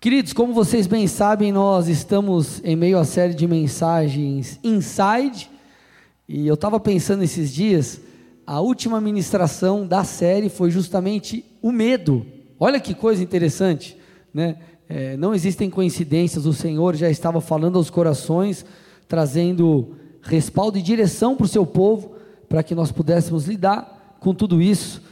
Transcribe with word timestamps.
Queridos, 0.00 0.32
como 0.32 0.54
vocês 0.54 0.86
bem 0.86 1.08
sabem, 1.08 1.50
nós 1.50 1.88
estamos 1.88 2.60
em 2.62 2.76
meio 2.76 3.00
à 3.00 3.04
série 3.04 3.34
de 3.34 3.48
mensagens 3.48 4.60
Inside, 4.62 5.50
e 6.28 6.46
eu 6.46 6.54
estava 6.54 6.78
pensando 6.78 7.24
esses 7.24 7.52
dias, 7.52 8.00
a 8.46 8.60
última 8.60 9.00
ministração 9.00 9.84
da 9.84 10.04
série 10.04 10.48
foi 10.48 10.70
justamente 10.70 11.44
o 11.60 11.72
medo. 11.72 12.24
Olha 12.60 12.78
que 12.78 12.94
coisa 12.94 13.24
interessante, 13.24 13.98
né? 14.32 14.58
É, 14.88 15.16
não 15.16 15.34
existem 15.34 15.68
coincidências, 15.68 16.46
o 16.46 16.52
Senhor 16.52 16.94
já 16.94 17.10
estava 17.10 17.40
falando 17.40 17.76
aos 17.76 17.90
corações, 17.90 18.64
trazendo 19.08 19.96
respaldo 20.22 20.78
e 20.78 20.82
direção 20.82 21.34
para 21.34 21.46
o 21.46 21.48
seu 21.48 21.66
povo, 21.66 22.12
para 22.48 22.62
que 22.62 22.72
nós 22.72 22.92
pudéssemos 22.92 23.46
lidar 23.46 24.16
com 24.20 24.32
tudo 24.32 24.62
isso. 24.62 25.02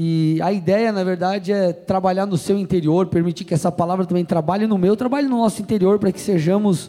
E 0.00 0.38
a 0.42 0.52
ideia, 0.52 0.92
na 0.92 1.02
verdade, 1.02 1.50
é 1.52 1.72
trabalhar 1.72 2.24
no 2.24 2.38
seu 2.38 2.56
interior, 2.56 3.08
permitir 3.08 3.44
que 3.44 3.52
essa 3.52 3.72
palavra 3.72 4.06
também 4.06 4.24
trabalhe 4.24 4.64
no 4.64 4.78
meu, 4.78 4.94
trabalhe 4.94 5.26
no 5.26 5.38
nosso 5.38 5.60
interior, 5.60 5.98
para 5.98 6.12
que 6.12 6.20
sejamos 6.20 6.88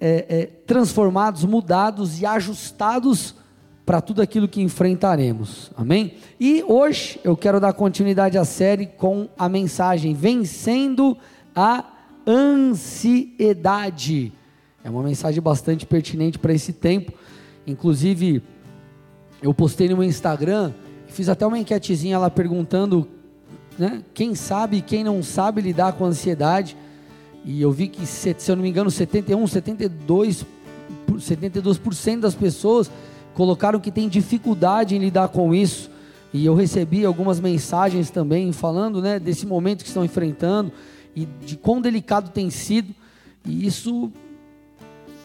é, 0.00 0.24
é, 0.26 0.46
transformados, 0.66 1.44
mudados 1.44 2.22
e 2.22 2.24
ajustados 2.24 3.34
para 3.84 4.00
tudo 4.00 4.22
aquilo 4.22 4.48
que 4.48 4.62
enfrentaremos. 4.62 5.70
Amém? 5.76 6.14
E 6.40 6.64
hoje 6.66 7.20
eu 7.22 7.36
quero 7.36 7.60
dar 7.60 7.74
continuidade 7.74 8.38
à 8.38 8.44
série 8.46 8.86
com 8.86 9.28
a 9.38 9.46
mensagem 9.46 10.14
Vencendo 10.14 11.18
a 11.54 11.84
Ansiedade. 12.26 13.52
É 14.82 14.88
uma 14.88 15.02
mensagem 15.02 15.42
bastante 15.42 15.84
pertinente 15.84 16.38
para 16.38 16.54
esse 16.54 16.72
tempo. 16.72 17.12
Inclusive, 17.66 18.42
eu 19.42 19.52
postei 19.52 19.90
no 19.90 19.98
meu 19.98 20.06
Instagram 20.08 20.72
Fiz 21.14 21.28
até 21.28 21.46
uma 21.46 21.56
enquetezinha 21.56 22.18
lá 22.18 22.28
perguntando 22.28 23.06
né, 23.78 24.02
quem 24.12 24.34
sabe 24.34 24.78
e 24.78 24.82
quem 24.82 25.04
não 25.04 25.22
sabe 25.22 25.60
lidar 25.60 25.92
com 25.92 26.04
a 26.04 26.08
ansiedade. 26.08 26.76
E 27.44 27.62
eu 27.62 27.70
vi 27.70 27.86
que, 27.86 28.04
se, 28.04 28.34
eu 28.48 28.56
não 28.56 28.64
me 28.64 28.68
engano, 28.68 28.90
71, 28.90 29.46
72, 29.46 30.44
72% 31.08 32.18
das 32.18 32.34
pessoas 32.34 32.90
colocaram 33.32 33.78
que 33.78 33.92
tem 33.92 34.08
dificuldade 34.08 34.96
em 34.96 34.98
lidar 34.98 35.28
com 35.28 35.54
isso. 35.54 35.88
E 36.32 36.44
eu 36.44 36.52
recebi 36.52 37.04
algumas 37.04 37.38
mensagens 37.38 38.10
também 38.10 38.50
falando 38.50 39.00
né, 39.00 39.20
desse 39.20 39.46
momento 39.46 39.82
que 39.82 39.88
estão 39.88 40.04
enfrentando 40.04 40.72
e 41.14 41.26
de 41.26 41.56
quão 41.56 41.80
delicado 41.80 42.30
tem 42.30 42.50
sido. 42.50 42.92
E 43.46 43.64
isso, 43.64 44.10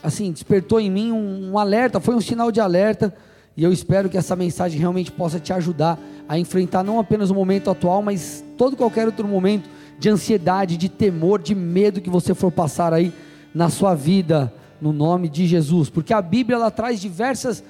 assim, 0.03 0.31
despertou 0.31 0.79
em 0.79 0.91
mim 0.91 1.11
um, 1.11 1.53
um 1.53 1.57
alerta, 1.57 1.99
foi 1.99 2.13
um 2.13 2.21
sinal 2.21 2.51
de 2.51 2.61
alerta 2.61 3.11
e 3.59 3.63
eu 3.65 3.73
espero 3.73 4.07
que 4.07 4.17
essa 4.17 4.37
mensagem 4.37 4.79
realmente 4.79 5.11
possa 5.11 5.37
te 5.37 5.51
ajudar 5.51 5.99
a 6.29 6.39
enfrentar 6.39 6.81
não 6.81 6.97
apenas 6.97 7.29
o 7.29 7.35
momento 7.35 7.69
atual, 7.69 8.01
mas 8.01 8.41
todo 8.57 8.77
qualquer 8.77 9.05
outro 9.05 9.27
momento 9.27 9.69
de 9.99 10.07
ansiedade, 10.07 10.77
de 10.77 10.87
temor, 10.87 11.41
de 11.41 11.53
medo 11.53 11.99
que 11.99 12.09
você 12.09 12.33
for 12.33 12.53
passar 12.53 12.93
aí 12.93 13.11
na 13.53 13.69
sua 13.69 13.93
vida, 13.93 14.53
no 14.79 14.93
nome 14.93 15.27
de 15.27 15.45
Jesus. 15.45 15.89
Porque 15.89 16.13
a 16.13 16.21
Bíblia 16.21 16.55
ela 16.55 16.71
traz 16.71 17.01
diversas 17.01 17.61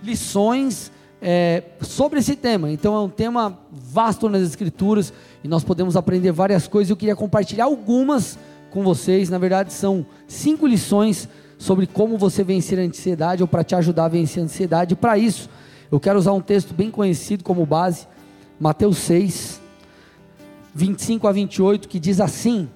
lições 0.00 0.92
é, 1.20 1.64
sobre 1.80 2.20
esse 2.20 2.36
tema. 2.36 2.70
Então 2.70 2.94
é 2.94 3.00
um 3.00 3.08
tema 3.08 3.58
vasto 3.68 4.28
nas 4.28 4.42
Escrituras 4.42 5.12
e 5.42 5.48
nós 5.48 5.64
podemos 5.64 5.96
aprender 5.96 6.30
várias 6.30 6.68
coisas. 6.68 6.88
Eu 6.88 6.96
queria 6.96 7.16
compartilhar 7.16 7.64
algumas 7.64 8.38
com 8.70 8.84
vocês. 8.84 9.28
Na 9.28 9.38
verdade, 9.38 9.72
são 9.72 10.06
cinco 10.28 10.68
lições 10.68 11.28
sobre 11.62 11.86
como 11.86 12.18
você 12.18 12.42
vencer 12.42 12.76
a 12.76 12.82
ansiedade 12.82 13.40
ou 13.40 13.46
para 13.46 13.62
te 13.62 13.76
ajudar 13.76 14.06
a 14.06 14.08
vencer 14.08 14.42
a 14.42 14.46
ansiedade. 14.46 14.96
Para 14.96 15.16
isso, 15.16 15.48
eu 15.92 16.00
quero 16.00 16.18
usar 16.18 16.32
um 16.32 16.40
texto 16.40 16.74
bem 16.74 16.90
conhecido 16.90 17.44
como 17.44 17.64
base, 17.64 18.08
Mateus 18.58 18.98
6, 18.98 19.60
25 20.74 21.28
a 21.28 21.30
28, 21.30 21.88
que 21.88 22.00
diz 22.00 22.20
assim: 22.20 22.68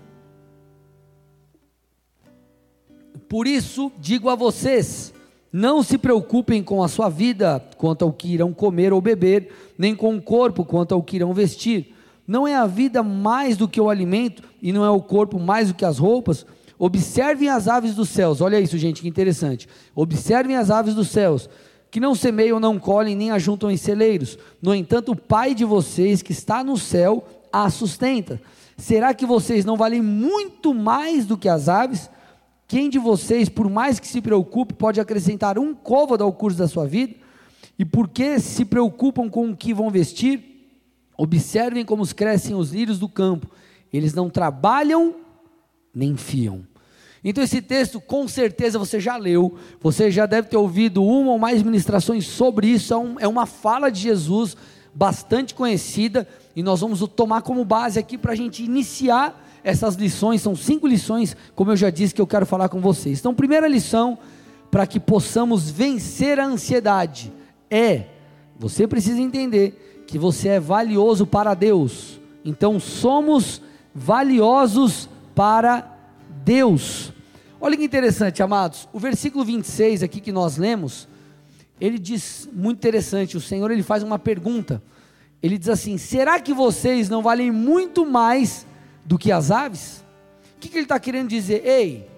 Por 3.29 3.49
isso 3.49 3.91
digo 3.99 4.31
a 4.31 4.37
vocês, 4.37 5.13
não 5.53 5.83
se 5.83 5.99
preocupem 5.99 6.63
com 6.63 6.81
a 6.81 6.87
sua 6.87 7.09
vida 7.09 7.61
quanto 7.77 8.05
ao 8.05 8.13
que 8.13 8.35
irão 8.35 8.53
comer 8.53 8.93
ou 8.93 9.01
beber, 9.01 9.53
nem 9.77 9.97
com 9.97 10.15
o 10.15 10.23
corpo 10.23 10.65
quanto 10.65 10.95
ao 10.95 11.03
que 11.03 11.17
irão 11.17 11.35
vestir. 11.35 11.93
Não 12.25 12.47
é 12.47 12.55
a 12.55 12.67
vida 12.67 13.03
mais 13.03 13.57
do 13.57 13.67
que 13.67 13.81
o 13.81 13.91
alimento, 13.91 14.45
e 14.63 14.73
não 14.73 14.85
é 14.85 14.91
o 14.91 15.03
corpo 15.03 15.41
mais 15.41 15.69
do 15.69 15.75
que 15.75 15.85
as 15.85 15.99
roupas? 15.99 16.47
Observem 16.79 17.49
as 17.49 17.69
aves 17.69 17.95
dos 17.95 18.09
céus. 18.09 18.41
Olha 18.41 18.61
isso, 18.61 18.77
gente, 18.77 19.03
que 19.03 19.09
interessante. 19.09 19.69
Observem 19.95 20.57
as 20.57 20.71
aves 20.71 20.95
dos 20.95 21.09
céus, 21.09 21.49
que 21.91 22.01
não 22.01 22.15
semeiam, 22.15 22.61
não 22.61 22.79
colhem, 22.79 23.17
nem 23.17 23.31
ajuntam 23.31 23.71
em 23.71 23.77
celeiros. 23.77 24.39
No 24.61 24.75
entanto, 24.75 25.13
o 25.13 25.17
Pai 25.17 25.55
de 25.55 25.65
vocês, 25.65 26.23
que 26.23 26.33
está 26.33 26.63
no 26.63 26.77
céu, 26.77 27.25
a 27.53 27.71
sustenta. 27.71 28.41
Será 28.77 29.15
que 29.15 29.25
vocês 29.25 29.65
não 29.65 29.77
valem 29.77 30.03
muito 30.03 30.75
mais 30.75 31.25
do 31.25 31.39
que 31.39 31.49
as 31.49 31.69
aves? 31.69 32.11
Quem 32.69 32.91
de 32.91 32.99
vocês, 32.99 33.49
por 33.49 33.71
mais 33.71 33.99
que 33.99 34.07
se 34.07 34.21
preocupe, 34.21 34.75
pode 34.75 35.01
acrescentar 35.01 35.59
um 35.59 35.75
côvado 35.75 36.25
ao 36.25 36.33
curso 36.33 36.59
da 36.59 36.69
sua 36.69 36.87
vida? 36.87 37.15
E 37.79 37.85
por 37.85 38.09
que 38.09 38.39
se 38.39 38.65
preocupam 38.65 39.29
com 39.29 39.51
o 39.51 39.57
que 39.57 39.73
vão 39.73 39.91
vestir? 39.91 40.57
Observem 41.17 41.85
como 41.85 42.07
crescem 42.15 42.55
os 42.55 42.73
lírios 42.73 42.99
do 42.99 43.09
campo. 43.09 43.49
Eles 43.93 44.13
não 44.13 44.29
trabalham 44.29 45.15
nem 45.97 46.15
fiam. 46.15 46.61
Então, 47.25 47.43
esse 47.43 47.63
texto, 47.63 47.99
com 48.01 48.29
certeza, 48.29 48.79
você 48.79 49.01
já 49.01 49.17
leu, 49.17 49.57
você 49.81 50.11
já 50.11 50.27
deve 50.27 50.49
ter 50.49 50.59
ouvido 50.59 51.03
uma 51.03 51.33
ou 51.33 51.39
mais 51.39 51.63
ministrações 51.63 52.27
sobre 52.27 52.69
isso. 52.69 52.93
É, 52.95 53.25
é 53.25 53.29
uma 53.29 53.47
fala 53.47 53.91
de 53.91 54.01
Jesus 54.01 54.57
bastante 54.95 55.55
conhecida, 55.55 56.29
e 56.55 56.63
nós 56.63 56.81
vamos 56.81 57.01
tomar 57.09 57.43
como 57.43 57.65
base 57.65 57.99
aqui 57.99 58.17
para 58.17 58.33
a 58.33 58.37
gente 58.37 58.63
iniciar 58.63 59.45
essas 59.65 59.95
lições. 59.95 60.43
São 60.43 60.55
cinco 60.55 60.87
lições, 60.87 61.35
como 61.55 61.73
eu 61.73 61.77
já 61.77 61.91
disse, 61.91 62.15
que 62.15 62.21
eu 62.21 62.27
quero 62.27 62.47
falar 62.47 62.69
com 62.69 62.81
vocês. 62.81 63.19
Então, 63.19 63.35
primeira 63.35 63.67
lição, 63.67 64.19
para 64.71 64.87
que 64.87 65.01
possamos 65.01 65.71
vencer 65.71 66.39
a 66.39 66.47
ansiedade, 66.47 67.33
é: 67.71 68.05
você 68.59 68.87
precisa 68.87 69.21
entender 69.21 70.05
que 70.07 70.19
você 70.19 70.49
é 70.49 70.61
valioso 70.61 71.27
para 71.27 71.55
Deus. 71.55 72.21
Então, 72.45 72.79
somos 72.79 73.61
valiosos 73.95 75.09
para 75.37 75.95
Deus. 76.43 77.13
Olha 77.61 77.77
que 77.77 77.85
interessante, 77.85 78.43
amados. 78.43 78.89
O 78.91 78.99
versículo 78.99 79.45
26 79.45 80.03
aqui 80.03 80.19
que 80.19 80.33
nós 80.33 80.57
lemos, 80.57 81.07
ele 81.79 81.99
diz 81.99 82.49
muito 82.51 82.79
interessante. 82.79 83.37
O 83.37 83.41
Senhor 83.41 83.71
ele 83.71 83.83
faz 83.83 84.03
uma 84.03 84.19
pergunta. 84.19 84.83
Ele 85.43 85.59
diz 85.59 85.69
assim: 85.69 85.99
Será 85.99 86.41
que 86.41 86.55
vocês 86.55 87.11
não 87.11 87.23
valem 87.23 87.53
muito 87.53 88.07
mais 88.07 88.67
do 89.05 89.19
que 89.19 89.31
as 89.31 89.51
aves? 89.51 90.03
O 90.57 90.59
que, 90.59 90.71
que 90.71 90.77
ele 90.79 90.85
está 90.85 90.99
querendo 90.99 91.29
dizer? 91.29 91.65
Ei, 91.67 92.09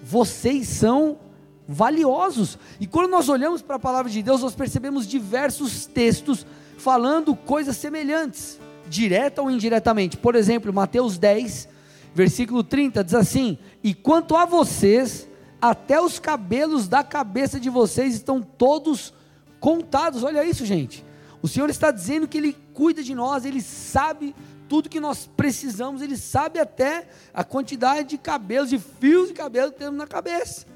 vocês 0.00 0.68
são 0.68 1.18
valiosos. 1.66 2.56
E 2.78 2.86
quando 2.86 3.10
nós 3.10 3.28
olhamos 3.28 3.62
para 3.62 3.76
a 3.76 3.80
palavra 3.80 4.10
de 4.10 4.22
Deus, 4.22 4.42
nós 4.42 4.54
percebemos 4.54 5.08
diversos 5.08 5.86
textos 5.86 6.46
falando 6.78 7.34
coisas 7.34 7.76
semelhantes, 7.76 8.60
direta 8.88 9.42
ou 9.42 9.50
indiretamente. 9.50 10.16
Por 10.16 10.36
exemplo, 10.36 10.72
Mateus 10.72 11.18
10, 11.18 11.73
versículo 12.14 12.62
30 12.62 13.02
diz 13.02 13.14
assim: 13.14 13.58
E 13.82 13.92
quanto 13.92 14.36
a 14.36 14.44
vocês, 14.44 15.28
até 15.60 16.00
os 16.00 16.18
cabelos 16.18 16.86
da 16.86 17.02
cabeça 17.02 17.58
de 17.58 17.68
vocês 17.68 18.14
estão 18.14 18.40
todos 18.40 19.12
contados. 19.58 20.22
Olha 20.22 20.44
isso, 20.44 20.64
gente. 20.64 21.04
O 21.42 21.48
Senhor 21.48 21.68
está 21.68 21.90
dizendo 21.90 22.28
que 22.28 22.38
Ele 22.38 22.56
cuida 22.72 23.02
de 23.02 23.14
nós, 23.14 23.44
Ele 23.44 23.60
sabe 23.60 24.34
tudo 24.68 24.88
que 24.88 25.00
nós 25.00 25.28
precisamos, 25.36 26.00
Ele 26.00 26.16
sabe 26.16 26.58
até 26.58 27.08
a 27.32 27.42
quantidade 27.42 28.10
de 28.10 28.18
cabelos, 28.18 28.70
de 28.70 28.78
fios 28.78 29.28
de 29.28 29.34
cabelo 29.34 29.72
que 29.72 29.78
temos 29.78 29.96
na 29.96 30.06
cabeça. 30.06 30.66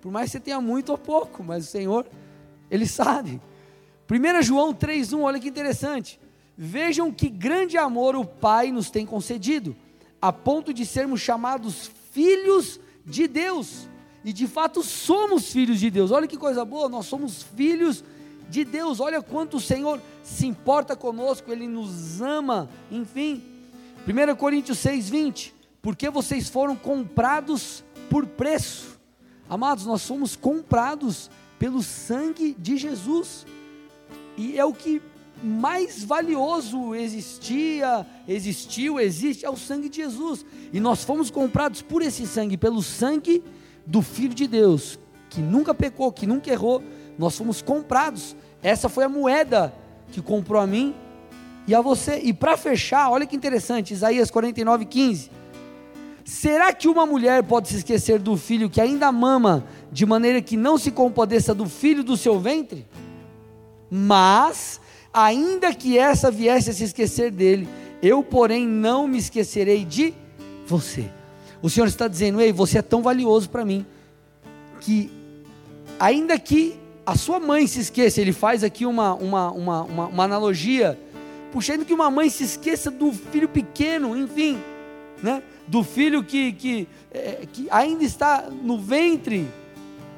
Por 0.00 0.12
mais 0.12 0.26
que 0.26 0.32
você 0.32 0.40
tenha 0.40 0.60
muito 0.60 0.90
ou 0.90 0.98
pouco, 0.98 1.42
mas 1.42 1.64
o 1.64 1.70
Senhor, 1.70 2.06
Ele 2.70 2.86
sabe. 2.86 3.40
1 4.10 4.42
João 4.42 4.74
3,1, 4.74 5.22
olha 5.22 5.40
que 5.40 5.48
interessante. 5.48 6.20
Vejam 6.56 7.10
que 7.10 7.28
grande 7.28 7.76
amor 7.76 8.14
o 8.14 8.24
Pai 8.24 8.70
nos 8.70 8.90
tem 8.90 9.04
concedido 9.06 9.74
a 10.24 10.32
ponto 10.32 10.72
de 10.72 10.86
sermos 10.86 11.20
chamados 11.20 11.90
filhos 12.10 12.80
de 13.04 13.28
Deus. 13.28 13.86
E 14.24 14.32
de 14.32 14.46
fato 14.46 14.82
somos 14.82 15.52
filhos 15.52 15.78
de 15.78 15.90
Deus. 15.90 16.10
Olha 16.10 16.26
que 16.26 16.38
coisa 16.38 16.64
boa, 16.64 16.88
nós 16.88 17.04
somos 17.04 17.42
filhos 17.42 18.02
de 18.48 18.64
Deus. 18.64 19.00
Olha 19.00 19.20
quanto 19.20 19.58
o 19.58 19.60
Senhor 19.60 20.00
se 20.22 20.46
importa 20.46 20.96
conosco, 20.96 21.52
Ele 21.52 21.68
nos 21.68 22.22
ama. 22.22 22.70
Enfim, 22.90 23.44
1 24.08 24.34
Coríntios 24.36 24.78
6, 24.78 25.10
20. 25.10 25.54
Porque 25.82 26.08
vocês 26.08 26.48
foram 26.48 26.74
comprados 26.74 27.84
por 28.08 28.24
preço. 28.24 28.98
Amados, 29.46 29.84
nós 29.84 30.00
somos 30.00 30.34
comprados 30.34 31.30
pelo 31.58 31.82
sangue 31.82 32.56
de 32.58 32.78
Jesus. 32.78 33.44
E 34.38 34.58
é 34.58 34.64
o 34.64 34.72
que 34.72 35.02
mais 35.44 36.02
valioso 36.02 36.94
existia, 36.94 38.06
existiu, 38.26 38.98
existe, 38.98 39.44
é 39.44 39.50
o 39.50 39.56
sangue 39.56 39.88
de 39.88 39.96
Jesus. 39.96 40.44
E 40.72 40.80
nós 40.80 41.04
fomos 41.04 41.30
comprados 41.30 41.82
por 41.82 42.00
esse 42.00 42.26
sangue, 42.26 42.56
pelo 42.56 42.82
sangue 42.82 43.44
do 43.86 44.00
Filho 44.00 44.34
de 44.34 44.46
Deus, 44.46 44.98
que 45.28 45.40
nunca 45.40 45.74
pecou, 45.74 46.10
que 46.10 46.26
nunca 46.26 46.50
errou. 46.50 46.82
Nós 47.18 47.36
fomos 47.36 47.60
comprados. 47.60 48.34
Essa 48.62 48.88
foi 48.88 49.04
a 49.04 49.08
moeda 49.08 49.74
que 50.10 50.22
comprou 50.22 50.60
a 50.60 50.66
mim 50.66 50.94
e 51.66 51.74
a 51.74 51.80
você. 51.80 52.18
E 52.22 52.32
para 52.32 52.56
fechar, 52.56 53.10
olha 53.10 53.26
que 53.26 53.36
interessante, 53.36 53.92
Isaías 53.92 54.30
49, 54.30 54.86
15. 54.86 55.30
Será 56.24 56.72
que 56.72 56.88
uma 56.88 57.04
mulher 57.04 57.42
pode 57.42 57.68
se 57.68 57.76
esquecer 57.76 58.18
do 58.18 58.34
filho 58.36 58.70
que 58.70 58.80
ainda 58.80 59.12
mama, 59.12 59.66
de 59.92 60.06
maneira 60.06 60.40
que 60.40 60.56
não 60.56 60.78
se 60.78 60.90
compadeça 60.90 61.54
do 61.54 61.68
filho 61.68 62.02
do 62.02 62.16
seu 62.16 62.40
ventre? 62.40 62.86
Mas, 63.90 64.80
ainda 65.14 65.72
que 65.72 65.96
essa 65.96 66.28
viesse 66.28 66.70
a 66.70 66.72
se 66.72 66.82
esquecer 66.82 67.30
dele, 67.30 67.68
eu, 68.02 68.22
porém, 68.22 68.66
não 68.66 69.06
me 69.06 69.16
esquecerei 69.16 69.84
de 69.84 70.12
você. 70.66 71.08
O 71.62 71.70
Senhor 71.70 71.86
está 71.86 72.08
dizendo: 72.08 72.40
Ei, 72.40 72.52
você 72.52 72.78
é 72.78 72.82
tão 72.82 73.00
valioso 73.00 73.48
para 73.48 73.64
mim, 73.64 73.86
que, 74.80 75.10
ainda 75.98 76.36
que 76.38 76.76
a 77.06 77.16
sua 77.16 77.38
mãe 77.38 77.66
se 77.66 77.80
esqueça, 77.80 78.20
ele 78.20 78.32
faz 78.32 78.64
aqui 78.64 78.84
uma, 78.84 79.14
uma, 79.14 79.50
uma, 79.52 79.82
uma, 79.82 80.06
uma 80.08 80.24
analogia, 80.24 80.98
puxando 81.52 81.84
que 81.84 81.94
uma 81.94 82.10
mãe 82.10 82.28
se 82.28 82.42
esqueça 82.42 82.90
do 82.90 83.12
filho 83.12 83.48
pequeno, 83.48 84.16
enfim, 84.16 84.58
né? 85.22 85.42
do 85.66 85.82
filho 85.82 86.22
que, 86.22 86.52
que, 86.52 86.88
é, 87.10 87.46
que 87.50 87.68
ainda 87.70 88.04
está 88.04 88.48
no 88.50 88.78
ventre, 88.78 89.48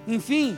enfim, 0.08 0.56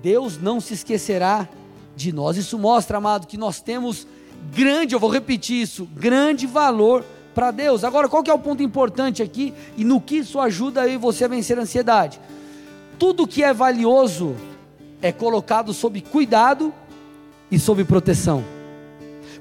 Deus 0.00 0.38
não 0.38 0.60
se 0.60 0.74
esquecerá 0.74 1.48
de 1.96 2.12
nós. 2.12 2.36
Isso 2.36 2.58
mostra, 2.58 2.98
amado, 2.98 3.26
que 3.26 3.36
nós 3.36 3.60
temos 3.60 4.06
grande, 4.54 4.94
eu 4.94 5.00
vou 5.00 5.10
repetir 5.10 5.62
isso, 5.62 5.88
grande 5.94 6.46
valor 6.46 7.04
para 7.34 7.50
Deus. 7.50 7.84
Agora, 7.84 8.08
qual 8.08 8.22
que 8.22 8.30
é 8.30 8.34
o 8.34 8.38
ponto 8.38 8.62
importante 8.62 9.22
aqui 9.22 9.54
e 9.76 9.84
no 9.84 10.00
que 10.00 10.16
isso 10.16 10.40
ajuda 10.40 10.82
aí 10.82 10.96
você 10.96 11.24
a 11.24 11.28
vencer 11.28 11.58
a 11.58 11.62
ansiedade? 11.62 12.20
Tudo 12.98 13.26
que 13.26 13.42
é 13.42 13.52
valioso 13.52 14.36
é 15.00 15.10
colocado 15.10 15.72
sob 15.72 16.00
cuidado 16.00 16.72
e 17.50 17.58
sob 17.58 17.84
proteção. 17.84 18.44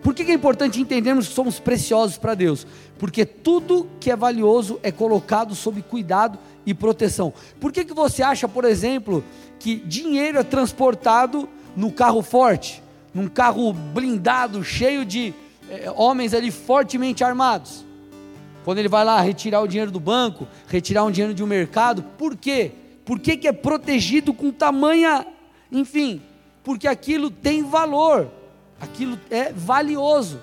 Por 0.02 0.16
que 0.16 0.24
é 0.24 0.34
importante 0.34 0.82
entendermos 0.82 1.28
que 1.28 1.34
somos 1.34 1.60
preciosos 1.60 2.18
para 2.18 2.34
Deus? 2.34 2.66
Porque 2.98 3.24
tudo 3.24 3.88
que 4.00 4.10
é 4.10 4.16
valioso 4.16 4.80
é 4.82 4.92
colocado 4.92 5.54
sob 5.54 5.82
cuidado 5.84 6.40
e 6.66 6.74
proteção. 6.74 7.32
Por 7.60 7.72
que, 7.72 7.86
que 7.86 7.94
você 7.94 8.24
acha, 8.24 8.48
por 8.48 8.66
exemplo, 8.66 9.24
que 9.60 9.76
dinheiro 9.76 10.40
é 10.40 10.44
transportado 10.44 11.48
no 11.76 11.92
carro 11.92 12.22
forte, 12.22 12.82
num 13.14 13.28
carro 13.28 13.74
blindado, 13.74 14.64
cheio 14.64 15.06
de 15.06 15.34
é, 15.70 15.92
homens 15.92 16.34
ali 16.34 16.52
fortemente 16.52 17.24
armados? 17.24 17.86
Quando 18.64 18.78
ele 18.78 18.90
vai 18.90 19.04
lá 19.04 19.20
retirar 19.22 19.62
o 19.62 19.68
dinheiro 19.68 19.92
do 19.92 20.00
banco, 20.00 20.48
retirar 20.68 21.04
um 21.04 21.12
dinheiro 21.12 21.34
de 21.34 21.44
um 21.44 21.48
mercado, 21.48 22.04
por 22.18 22.36
quê? 22.36 22.72
Por 23.04 23.20
que, 23.20 23.36
que 23.36 23.48
é 23.48 23.52
protegido 23.52 24.34
com 24.34 24.52
tamanha, 24.52 25.26
enfim, 25.72 26.22
porque 26.64 26.88
aquilo 26.88 27.32
tem 27.32 27.64
valor 27.64 28.30
aquilo 28.82 29.18
é 29.30 29.54
valioso. 29.54 30.42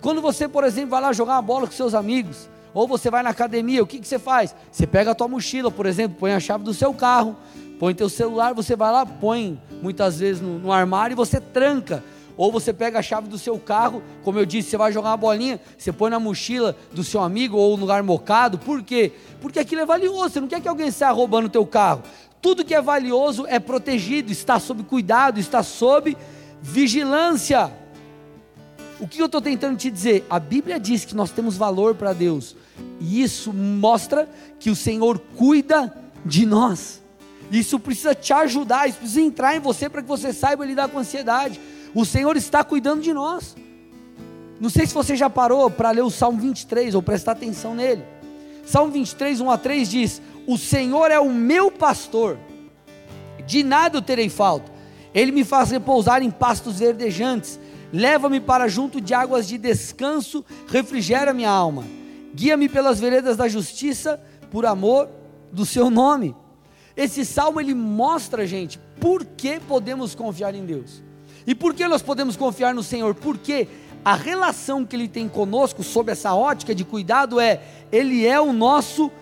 Quando 0.00 0.20
você, 0.20 0.46
por 0.46 0.62
exemplo, 0.62 0.90
vai 0.90 1.00
lá 1.00 1.12
jogar 1.12 1.32
uma 1.32 1.42
bola 1.42 1.66
com 1.66 1.72
seus 1.72 1.94
amigos, 1.94 2.48
ou 2.74 2.86
você 2.86 3.10
vai 3.10 3.22
na 3.22 3.30
academia, 3.30 3.82
o 3.82 3.86
que, 3.86 3.98
que 3.98 4.06
você 4.06 4.18
faz? 4.18 4.54
Você 4.70 4.86
pega 4.86 5.10
a 5.10 5.14
tua 5.14 5.26
mochila, 5.26 5.70
por 5.70 5.86
exemplo, 5.86 6.18
põe 6.20 6.32
a 6.32 6.38
chave 6.38 6.62
do 6.62 6.74
seu 6.74 6.92
carro, 6.92 7.34
põe 7.78 7.94
teu 7.94 8.08
celular, 8.08 8.54
você 8.54 8.74
vai 8.74 8.92
lá, 8.92 9.06
põe 9.06 9.60
muitas 9.82 10.18
vezes 10.18 10.42
no, 10.42 10.58
no 10.58 10.72
armário 10.72 11.14
e 11.14 11.16
você 11.16 11.40
tranca. 11.40 12.02
Ou 12.36 12.52
você 12.52 12.72
pega 12.72 13.00
a 13.00 13.02
chave 13.02 13.28
do 13.28 13.36
seu 13.36 13.58
carro, 13.58 14.00
como 14.22 14.38
eu 14.38 14.46
disse, 14.46 14.70
você 14.70 14.76
vai 14.76 14.92
jogar 14.92 15.10
uma 15.10 15.16
bolinha, 15.16 15.60
você 15.76 15.92
põe 15.92 16.08
na 16.08 16.20
mochila 16.20 16.76
do 16.92 17.02
seu 17.02 17.20
amigo 17.20 17.56
ou 17.56 17.76
no 17.76 17.80
lugar 17.80 18.00
mocado. 18.04 18.58
Por 18.58 18.80
quê? 18.82 19.12
Porque 19.40 19.58
aquilo 19.58 19.80
é 19.80 19.86
valioso. 19.86 20.30
Você 20.30 20.40
não 20.40 20.46
quer 20.46 20.60
que 20.60 20.68
alguém 20.68 20.90
saia 20.92 21.10
roubando 21.10 21.46
o 21.46 21.50
teu 21.50 21.66
carro. 21.66 22.02
Tudo 22.40 22.64
que 22.64 22.74
é 22.74 22.80
valioso 22.80 23.44
é 23.48 23.58
protegido, 23.58 24.30
está 24.30 24.60
sob 24.60 24.84
cuidado, 24.84 25.40
está 25.40 25.64
sob 25.64 26.16
vigilância. 26.62 27.72
O 29.00 29.08
que 29.08 29.20
eu 29.20 29.26
estou 29.26 29.40
tentando 29.40 29.76
te 29.76 29.90
dizer? 29.90 30.24
A 30.30 30.38
Bíblia 30.38 30.78
diz 30.78 31.04
que 31.04 31.16
nós 31.16 31.30
temos 31.30 31.56
valor 31.56 31.94
para 31.94 32.12
Deus, 32.12 32.56
e 33.00 33.22
isso 33.22 33.52
mostra 33.52 34.28
que 34.58 34.70
o 34.70 34.76
Senhor 34.76 35.20
cuida 35.36 35.92
de 36.24 36.46
nós. 36.46 37.02
Isso 37.50 37.78
precisa 37.78 38.14
te 38.14 38.32
ajudar, 38.32 38.88
isso 38.88 38.98
precisa 38.98 39.20
entrar 39.20 39.56
em 39.56 39.60
você 39.60 39.88
para 39.88 40.02
que 40.02 40.08
você 40.08 40.32
saiba 40.32 40.64
lidar 40.64 40.88
com 40.88 40.98
a 40.98 41.00
ansiedade. 41.00 41.60
O 41.94 42.04
Senhor 42.04 42.36
está 42.36 42.62
cuidando 42.62 43.00
de 43.00 43.12
nós. 43.12 43.56
Não 44.60 44.68
sei 44.68 44.86
se 44.86 44.94
você 44.94 45.16
já 45.16 45.30
parou 45.30 45.70
para 45.70 45.90
ler 45.90 46.02
o 46.02 46.10
Salmo 46.10 46.40
23 46.40 46.94
ou 46.94 47.02
prestar 47.02 47.32
atenção 47.32 47.74
nele. 47.74 48.04
Salmo 48.66 48.92
23, 48.92 49.40
1 49.40 49.50
a 49.50 49.56
3 49.56 49.88
diz: 49.88 50.22
O 50.46 50.58
Senhor 50.58 51.10
é 51.10 51.18
o 51.18 51.32
meu 51.32 51.70
pastor, 51.70 52.36
de 53.46 53.62
nada 53.62 53.96
eu 53.96 54.02
terei 54.02 54.28
falta. 54.28 54.70
Ele 55.14 55.32
me 55.32 55.44
faz 55.44 55.70
repousar 55.70 56.22
em 56.22 56.30
pastos 56.30 56.78
verdejantes, 56.78 57.58
leva-me 57.92 58.40
para 58.40 58.68
junto 58.68 59.00
de 59.00 59.14
águas 59.14 59.48
de 59.48 59.56
descanso, 59.56 60.44
refrigera 60.68 61.32
minha 61.32 61.50
alma, 61.50 61.84
guia-me 62.34 62.68
pelas 62.68 63.00
veredas 63.00 63.36
da 63.36 63.48
justiça, 63.48 64.20
por 64.50 64.66
amor 64.66 65.08
do 65.50 65.64
seu 65.64 65.88
nome. 65.88 66.36
Esse 66.98 67.24
salmo 67.24 67.60
ele 67.60 67.74
mostra, 67.74 68.44
gente, 68.44 68.76
por 69.00 69.24
que 69.24 69.60
podemos 69.60 70.16
confiar 70.16 70.52
em 70.52 70.66
Deus. 70.66 71.00
E 71.46 71.54
por 71.54 71.72
que 71.72 71.86
nós 71.86 72.02
podemos 72.02 72.36
confiar 72.36 72.74
no 72.74 72.82
Senhor? 72.82 73.14
Porque 73.14 73.68
a 74.04 74.16
relação 74.16 74.84
que 74.84 74.96
Ele 74.96 75.06
tem 75.06 75.28
conosco, 75.28 75.84
sob 75.84 76.10
essa 76.10 76.34
ótica 76.34 76.74
de 76.74 76.84
cuidado, 76.84 77.38
é: 77.38 77.62
Ele 77.92 78.26
é 78.26 78.40
o 78.40 78.52
nosso 78.52 79.12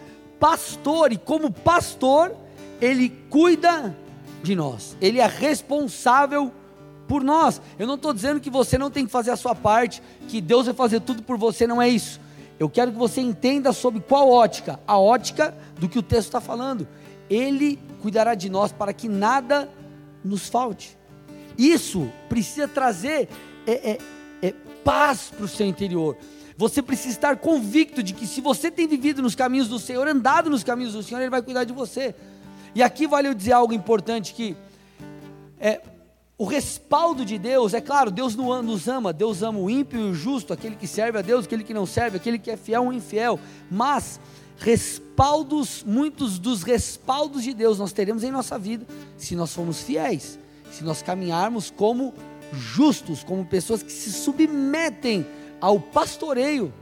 pastor, 0.40 1.12
e 1.12 1.18
como 1.18 1.52
pastor, 1.52 2.34
Ele 2.80 3.10
cuida 3.28 3.94
de 4.42 4.56
nós, 4.56 4.96
Ele 4.98 5.20
é 5.20 5.26
responsável 5.26 6.50
por 7.06 7.22
nós. 7.22 7.60
Eu 7.78 7.86
não 7.86 7.96
estou 7.96 8.14
dizendo 8.14 8.40
que 8.40 8.48
você 8.48 8.78
não 8.78 8.90
tem 8.90 9.04
que 9.04 9.12
fazer 9.12 9.32
a 9.32 9.36
sua 9.36 9.54
parte, 9.54 10.02
que 10.28 10.40
Deus 10.40 10.64
vai 10.64 10.74
fazer 10.74 11.00
tudo 11.00 11.22
por 11.22 11.36
você, 11.36 11.66
não 11.66 11.80
é 11.80 11.90
isso. 11.90 12.20
Eu 12.58 12.70
quero 12.70 12.90
que 12.90 12.96
você 12.96 13.20
entenda 13.20 13.70
sobre 13.70 14.00
qual 14.00 14.30
ótica, 14.30 14.80
a 14.86 14.98
ótica 14.98 15.54
do 15.78 15.90
que 15.90 15.98
o 15.98 16.02
texto 16.02 16.28
está 16.28 16.40
falando. 16.40 16.88
Ele 17.28 17.78
cuidará 18.00 18.34
de 18.34 18.48
nós 18.48 18.72
para 18.72 18.92
que 18.92 19.08
nada 19.08 19.68
nos 20.24 20.48
falte. 20.48 20.96
Isso 21.58 22.10
precisa 22.28 22.68
trazer 22.68 23.28
é, 23.66 23.72
é, 23.72 23.98
é, 24.42 24.54
paz 24.84 25.32
para 25.34 25.44
o 25.44 25.48
seu 25.48 25.66
interior. 25.66 26.16
Você 26.56 26.80
precisa 26.80 27.10
estar 27.10 27.36
convicto 27.36 28.02
de 28.02 28.14
que 28.14 28.26
se 28.26 28.40
você 28.40 28.70
tem 28.70 28.86
vivido 28.86 29.20
nos 29.20 29.34
caminhos 29.34 29.68
do 29.68 29.78
Senhor, 29.78 30.06
andado 30.08 30.48
nos 30.48 30.64
caminhos 30.64 30.94
do 30.94 31.02
Senhor, 31.02 31.20
Ele 31.20 31.30
vai 31.30 31.42
cuidar 31.42 31.64
de 31.64 31.72
você. 31.72 32.14
E 32.74 32.82
aqui 32.82 33.06
vale 33.06 33.28
eu 33.28 33.34
dizer 33.34 33.52
algo 33.52 33.72
importante 33.72 34.32
que 34.32 34.56
é 35.58 35.80
o 36.38 36.44
respaldo 36.44 37.24
de 37.24 37.38
Deus, 37.38 37.72
é 37.72 37.80
claro, 37.80 38.10
Deus 38.10 38.36
nos 38.36 38.88
ama, 38.88 39.10
Deus 39.10 39.42
ama 39.42 39.58
o 39.58 39.70
ímpio 39.70 39.98
e 39.98 40.10
o 40.10 40.14
justo, 40.14 40.52
aquele 40.52 40.76
que 40.76 40.86
serve 40.86 41.18
a 41.18 41.22
Deus, 41.22 41.46
aquele 41.46 41.64
que 41.64 41.72
não 41.72 41.86
serve, 41.86 42.18
aquele 42.18 42.38
que 42.38 42.50
é 42.50 42.58
fiel 42.58 42.84
ou 42.84 42.92
infiel, 42.92 43.40
mas 43.70 44.20
respaldos, 44.58 45.84
muitos 45.86 46.38
dos 46.38 46.62
respaldos 46.62 47.42
de 47.42 47.52
Deus 47.52 47.78
nós 47.78 47.92
teremos 47.92 48.24
em 48.24 48.30
nossa 48.30 48.58
vida, 48.58 48.86
se 49.16 49.36
nós 49.36 49.52
formos 49.52 49.82
fiéis, 49.82 50.38
se 50.70 50.82
nós 50.82 51.02
caminharmos 51.02 51.70
como 51.70 52.14
justos, 52.52 53.22
como 53.22 53.44
pessoas 53.44 53.82
que 53.82 53.92
se 53.92 54.12
submetem 54.12 55.26
ao 55.60 55.80
pastoreio 55.80 56.72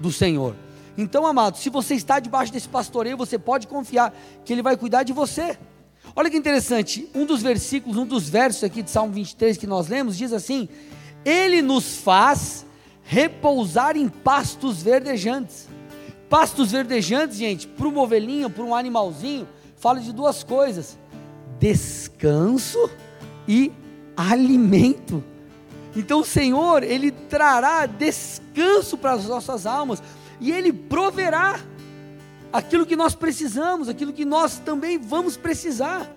do 0.00 0.10
Senhor. 0.10 0.56
Então, 0.96 1.26
amado, 1.26 1.56
se 1.56 1.70
você 1.70 1.94
está 1.94 2.20
debaixo 2.20 2.52
desse 2.52 2.68
pastoreio, 2.68 3.16
você 3.16 3.38
pode 3.38 3.66
confiar 3.66 4.14
que 4.44 4.52
Ele 4.52 4.62
vai 4.62 4.76
cuidar 4.76 5.02
de 5.02 5.12
você. 5.12 5.58
Olha 6.14 6.30
que 6.30 6.36
interessante, 6.36 7.08
um 7.14 7.26
dos 7.26 7.42
versículos, 7.42 7.96
um 7.96 8.06
dos 8.06 8.28
versos 8.28 8.62
aqui 8.62 8.82
de 8.82 8.90
Salmo 8.90 9.12
23 9.12 9.56
que 9.56 9.66
nós 9.66 9.88
lemos, 9.88 10.16
diz 10.16 10.32
assim: 10.32 10.68
Ele 11.24 11.60
nos 11.60 11.96
faz 11.96 12.64
repousar 13.02 13.96
em 13.96 14.08
pastos 14.08 14.82
verdejantes. 14.82 15.68
Pastos 16.34 16.72
verdejantes, 16.72 17.36
gente, 17.36 17.68
para 17.68 17.86
uma 17.86 18.02
ovelhinha, 18.02 18.50
para 18.50 18.64
um 18.64 18.74
animalzinho, 18.74 19.46
fala 19.76 20.00
de 20.00 20.12
duas 20.12 20.42
coisas: 20.42 20.98
descanso 21.60 22.90
e 23.46 23.70
alimento. 24.16 25.22
Então 25.94 26.18
o 26.18 26.24
Senhor, 26.24 26.82
Ele 26.82 27.12
trará 27.12 27.86
descanso 27.86 28.98
para 28.98 29.12
as 29.12 29.26
nossas 29.26 29.64
almas 29.64 30.02
e 30.40 30.50
Ele 30.50 30.72
proverá 30.72 31.60
aquilo 32.52 32.84
que 32.84 32.96
nós 32.96 33.14
precisamos, 33.14 33.88
aquilo 33.88 34.12
que 34.12 34.24
nós 34.24 34.58
também 34.58 34.98
vamos 34.98 35.36
precisar. 35.36 36.12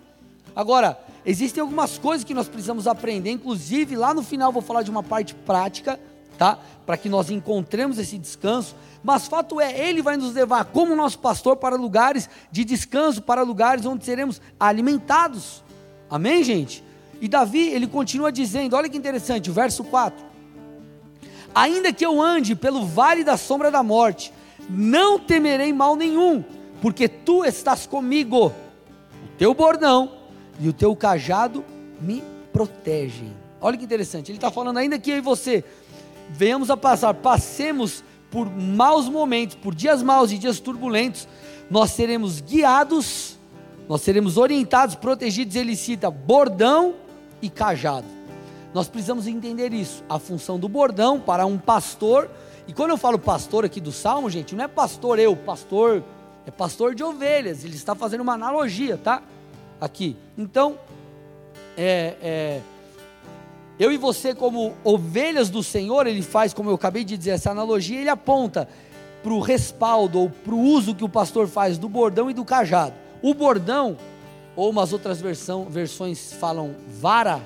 Agora, 0.56 1.00
existem 1.24 1.62
algumas 1.62 2.00
coisas 2.00 2.24
que 2.24 2.34
nós 2.34 2.48
precisamos 2.48 2.88
aprender, 2.88 3.30
inclusive 3.30 3.96
lá 3.96 4.16
no 4.16 4.24
final 4.24 4.52
vou 4.52 4.64
falar 4.64 4.82
de 4.82 4.90
uma 4.90 5.04
parte 5.04 5.36
prática, 5.36 6.00
tá? 6.38 6.60
Para 6.86 6.98
que 6.98 7.10
nós 7.10 7.30
encontremos 7.30 7.98
esse 7.98 8.18
descanso. 8.18 8.76
Mas 9.04 9.28
fato 9.28 9.60
é, 9.60 9.78
Ele 9.88 10.02
vai 10.02 10.18
nos 10.18 10.34
levar 10.34 10.66
como 10.66 10.96
nosso 10.96 11.20
pastor 11.20 11.58
para 11.58 11.76
lugares 11.76 12.30
de 12.52 12.64
descanso, 12.64 13.22
para 13.22 13.42
lugares 13.42 13.86
onde 13.86 14.06
seremos 14.06 14.42
alimentados. 14.60 15.64
Amém, 16.10 16.44
gente? 16.44 16.84
E 17.20 17.28
Davi, 17.28 17.70
ele 17.70 17.88
continua 17.88 18.32
dizendo, 18.32 18.76
olha 18.76 18.88
que 18.88 18.98
interessante, 18.98 19.50
o 19.50 19.54
verso 19.54 19.84
4 19.84 20.28
ainda 21.58 21.92
que 21.92 22.06
eu 22.06 22.22
ande 22.22 22.56
pelo 22.56 22.86
vale 22.86 23.24
da 23.24 23.36
sombra 23.36 23.72
da 23.72 23.82
morte, 23.82 24.32
não 24.70 25.18
temerei 25.18 25.74
mal 25.74 25.96
nenhum, 25.96 26.44
porque 26.82 27.08
tu 27.08 27.44
estás 27.44 27.88
comigo, 27.88 28.48
o 28.48 29.38
teu 29.40 29.56
bordão 29.56 30.12
e 30.60 30.70
o 30.70 30.74
teu 30.74 30.96
cajado 30.96 31.66
me 32.00 32.24
protegem. 32.54 33.34
Olha 33.60 33.76
que 33.76 33.84
interessante, 33.84 34.32
ele 34.32 34.38
está 34.38 34.52
falando, 34.52 34.78
ainda 34.78 35.00
que 35.00 35.10
eu 35.10 35.18
e 35.18 35.22
você 35.22 35.64
venhamos 36.30 36.70
a 36.70 36.78
passar, 36.78 37.14
passemos 37.14 38.04
por 38.30 38.50
maus 38.50 39.08
momentos, 39.08 39.56
por 39.56 39.74
dias 39.74 40.04
maus 40.04 40.32
e 40.32 40.38
dias 40.38 40.60
turbulentos, 40.60 41.28
nós 41.70 41.92
seremos 41.92 42.42
guiados, 42.42 43.38
nós 43.88 44.02
seremos 44.02 44.38
orientados, 44.38 44.96
protegidos. 44.96 45.56
Ele 45.56 45.76
cita 45.76 46.10
bordão 46.10 46.96
e 47.42 47.50
cajado. 47.50 48.08
Nós 48.74 48.88
precisamos 48.88 49.28
entender 49.28 49.74
isso, 49.74 50.04
a 50.10 50.20
função 50.20 50.60
do 50.60 50.68
bordão 50.68 51.20
para 51.20 51.46
um 51.46 51.58
pastor. 51.58 52.30
E 52.68 52.74
quando 52.74 52.92
eu 52.92 52.98
falo 52.98 53.18
pastor 53.18 53.66
aqui 53.66 53.80
do 53.80 53.92
Salmo, 53.92 54.30
gente, 54.30 54.56
não 54.56 54.66
é 54.66 54.68
pastor 54.68 55.20
eu, 55.20 55.36
pastor, 55.36 56.04
é 56.46 56.52
pastor 56.52 56.94
de 56.94 57.04
ovelhas. 57.04 57.64
Ele 57.64 57.76
está 57.76 57.96
fazendo 57.96 58.22
uma 58.22 58.34
analogia, 58.34 58.98
tá? 58.98 59.22
Aqui. 59.80 60.18
Então, 60.38 60.78
é, 61.78 62.16
é, 62.22 62.62
eu 63.80 63.92
e 63.92 63.98
você, 63.98 64.34
como 64.34 64.74
ovelhas 64.84 65.50
do 65.50 65.62
Senhor, 65.62 66.08
ele 66.08 66.22
faz, 66.22 66.54
como 66.54 66.70
eu 66.70 66.76
acabei 66.76 67.04
de 67.04 67.18
dizer, 67.18 67.32
essa 67.32 67.52
analogia, 67.52 68.00
ele 68.00 68.10
aponta 68.10 68.68
para 69.22 69.34
o 69.34 69.40
respaldo 69.40 70.20
ou 70.20 70.30
para 70.30 70.54
o 70.54 70.60
uso 70.60 70.96
que 70.96 71.04
o 71.04 71.10
pastor 71.10 71.48
faz 71.48 71.78
do 71.78 71.88
bordão 71.88 72.30
e 72.30 72.34
do 72.34 72.44
cajado. 72.44 72.94
O 73.22 73.34
bordão, 73.34 73.98
ou 74.56 74.70
umas 74.70 74.94
outras 74.94 75.22
versão, 75.22 75.66
versões 75.66 76.34
falam 76.34 76.76
vara, 77.00 77.42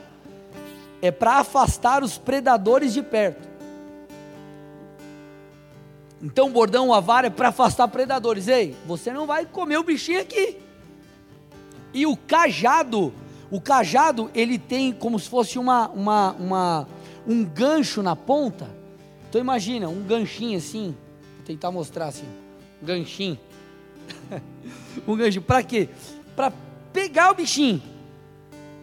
é 1.02 1.12
para 1.12 1.40
afastar 1.40 2.04
os 2.04 2.18
predadores 2.18 2.94
de 2.94 3.02
perto. 3.02 3.50
Então 6.22 6.48
o 6.48 6.52
bordão, 6.52 6.94
a 6.94 7.00
vara 7.00 7.28
é 7.28 7.32
para 7.32 7.50
afastar 7.50 7.88
predadores. 7.88 8.48
Ei, 8.48 8.76
você 8.86 9.12
não 9.12 9.26
vai 9.26 9.46
comer 9.46 9.78
o 9.78 9.84
bichinho 9.84 10.22
aqui. 10.22 10.58
E 11.94 12.06
o 12.06 12.16
cajado, 12.16 13.12
o 13.52 13.62
cajado, 13.62 14.32
ele 14.34 14.58
tem 14.58 14.92
como 14.92 15.20
se 15.20 15.30
fosse 15.30 15.60
uma, 15.60 15.90
uma, 15.90 16.32
uma 16.34 16.88
um 17.28 17.44
gancho 17.44 18.02
na 18.02 18.16
ponta. 18.16 18.68
Então 19.30 19.40
imagina, 19.40 19.88
um 19.90 20.04
ganchinho 20.04 20.58
assim, 20.58 20.96
vou 21.36 21.46
tentar 21.46 21.70
mostrar 21.72 22.08
assim, 22.08 22.26
um 22.82 22.86
ganchinho. 22.86 23.38
um 25.08 25.16
ganchinho, 25.16 25.44
para 25.44 25.62
quê? 25.62 25.90
Para 26.36 26.52
pegar 26.92 27.32
o 27.32 27.36
bichinho. 27.36 27.82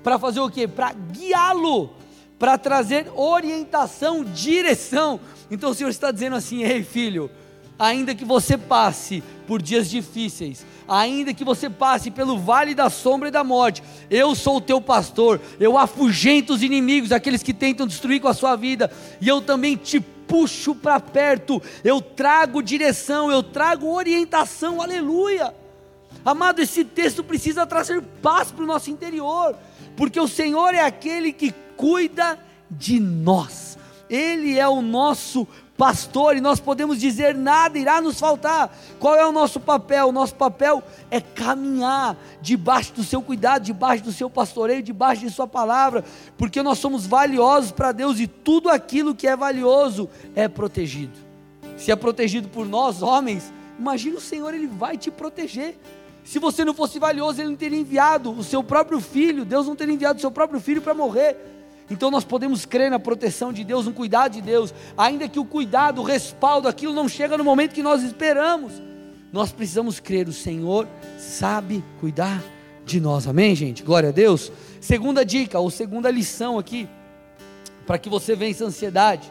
Para 0.05 0.19
fazer 0.19 0.41
o 0.41 0.51
quê? 0.51 0.69
Para 0.69 0.93
guiá-lo 0.93 1.99
para 2.39 2.57
trazer 2.57 3.11
orientação, 3.15 4.23
direção. 4.23 5.19
Então 5.51 5.71
o 5.71 5.75
Senhor 5.75 5.91
está 5.91 6.11
dizendo 6.11 6.37
assim: 6.37 6.63
ei 6.63 6.83
filho, 6.83 7.31
ainda 7.79 8.15
que 8.15 8.25
você 8.25 8.59
passe 8.59 9.23
por 9.47 9.63
dias 9.63 9.89
difíceis, 9.89 10.67
ainda 10.87 11.33
que 11.33 11.45
você 11.45 11.71
passe 11.71 12.11
pelo 12.11 12.39
vale 12.39 12.75
da 12.75 12.91
sombra 12.91 13.29
e 13.29 13.33
da 13.33 13.45
morte, 13.45 13.83
eu 14.11 14.35
sou 14.35 14.57
o 14.57 14.61
teu 14.61 14.81
pastor, 14.81 15.41
eu 15.61 15.79
afugento 15.79 16.53
os 16.53 16.63
inimigos, 16.63 17.13
aqueles 17.13 17.43
que 17.43 17.55
tentam 17.55 17.87
destruir 17.87 18.21
com 18.21 18.29
a 18.29 18.35
sua 18.35 18.57
vida, 18.57 18.91
e 19.21 19.29
eu 19.29 19.41
também 19.41 19.77
te 19.77 20.01
puxo 20.01 20.75
para 20.75 21.01
perto, 21.01 21.63
eu 21.83 22.01
trago 22.01 22.63
direção, 22.63 23.31
eu 23.31 23.43
trago 23.43 23.91
orientação, 23.91 24.83
aleluia. 24.83 25.55
Amado, 26.25 26.61
esse 26.61 26.85
texto 26.85 27.25
precisa 27.25 27.67
trazer 27.67 28.03
paz 28.21 28.51
para 28.51 28.65
o 28.65 28.67
nosso 28.67 28.91
interior, 28.91 29.57
porque 29.97 30.21
o 30.21 30.29
Senhor 30.29 30.75
é 30.75 30.81
aquele 30.81 31.33
que 31.33 31.55
cuida 31.77 32.39
de 32.71 33.01
nós. 33.01 33.79
Ele 34.11 34.59
é 34.59 34.69
o 34.69 34.83
nosso 34.83 35.47
pastor 35.79 36.37
e 36.37 36.41
nós 36.41 36.59
podemos 36.59 36.99
dizer 36.99 37.37
nada 37.37 37.79
irá 37.79 38.01
nos 38.01 38.19
faltar. 38.19 38.77
Qual 38.99 39.15
é 39.15 39.25
o 39.25 39.31
nosso 39.31 39.61
papel? 39.61 40.09
O 40.09 40.13
nosso 40.13 40.35
papel 40.35 40.83
é 41.09 41.21
caminhar 41.21 42.17
debaixo 42.43 42.93
do 42.95 43.05
seu 43.05 43.23
cuidado, 43.23 43.63
debaixo 43.63 44.03
do 44.03 44.13
seu 44.13 44.29
pastoreio, 44.29 44.83
debaixo 44.83 45.23
de 45.23 45.31
sua 45.31 45.47
palavra, 45.47 46.05
porque 46.37 46.65
nós 46.65 46.79
somos 46.79 47.07
valiosos 47.07 47.71
para 47.71 47.93
Deus 47.93 48.19
e 48.19 48.27
tudo 48.27 48.69
aquilo 48.69 49.15
que 49.15 49.29
é 49.29 49.37
valioso 49.37 50.11
é 50.35 50.49
protegido. 50.49 51.17
Se 51.77 51.93
é 51.93 51.97
protegido 51.97 52.49
por 52.49 52.67
nós, 52.67 53.01
homens, 53.01 53.53
imagina 53.79 54.19
o 54.19 54.21
Senhor, 54.21 54.53
ele 54.53 54.67
vai 54.67 54.99
te 54.99 55.13
proteger. 55.13 55.79
Se 56.25 56.41
você 56.41 56.65
não 56.65 56.75
fosse 56.75 56.99
valioso, 56.99 57.41
ele 57.41 57.51
não 57.51 57.57
teria 57.57 57.79
enviado 57.79 58.33
o 58.33 58.43
seu 58.43 58.65
próprio 58.65 59.01
filho, 59.01 59.45
Deus 59.45 59.69
não 59.69 59.77
teria 59.77 59.95
enviado 59.95 60.19
o 60.19 60.21
seu 60.21 60.31
próprio 60.31 60.59
filho 60.59 60.83
para 60.83 60.93
morrer. 60.93 61.37
Então 61.91 62.11
nós 62.11 62.25
podemos 62.25 62.67
crer 62.67 62.91
na 62.91 62.99
proteção 62.99 63.53
de 63.53 63.65
Deus, 63.65 63.87
no 63.87 63.93
cuidado 63.93 64.33
de 64.33 64.43
Deus, 64.43 64.75
ainda 64.97 65.29
que 65.29 65.39
o 65.39 65.45
cuidado, 65.45 66.01
o 66.01 66.05
respaldo, 66.05 66.69
aquilo 66.69 66.93
não 66.93 67.09
chega 67.09 67.39
no 67.39 67.45
momento 67.45 67.75
que 67.75 67.83
nós 67.83 68.03
esperamos. 68.03 68.73
Nós 69.33 69.53
precisamos 69.53 70.01
crer, 70.01 70.29
o 70.29 70.33
Senhor 70.33 70.87
sabe 71.19 71.85
cuidar 72.01 72.43
de 72.85 73.01
nós. 73.01 73.27
Amém, 73.27 73.55
gente? 73.55 73.83
Glória 73.83 74.09
a 74.09 74.13
Deus. 74.13 74.51
Segunda 74.81 75.25
dica, 75.25 75.59
ou 75.59 75.71
segunda 75.71 76.11
lição 76.11 76.59
aqui, 76.59 76.89
para 77.87 77.99
que 77.99 78.09
você 78.09 78.35
vença 78.35 78.65
a 78.65 78.69
ansiedade, 78.69 79.31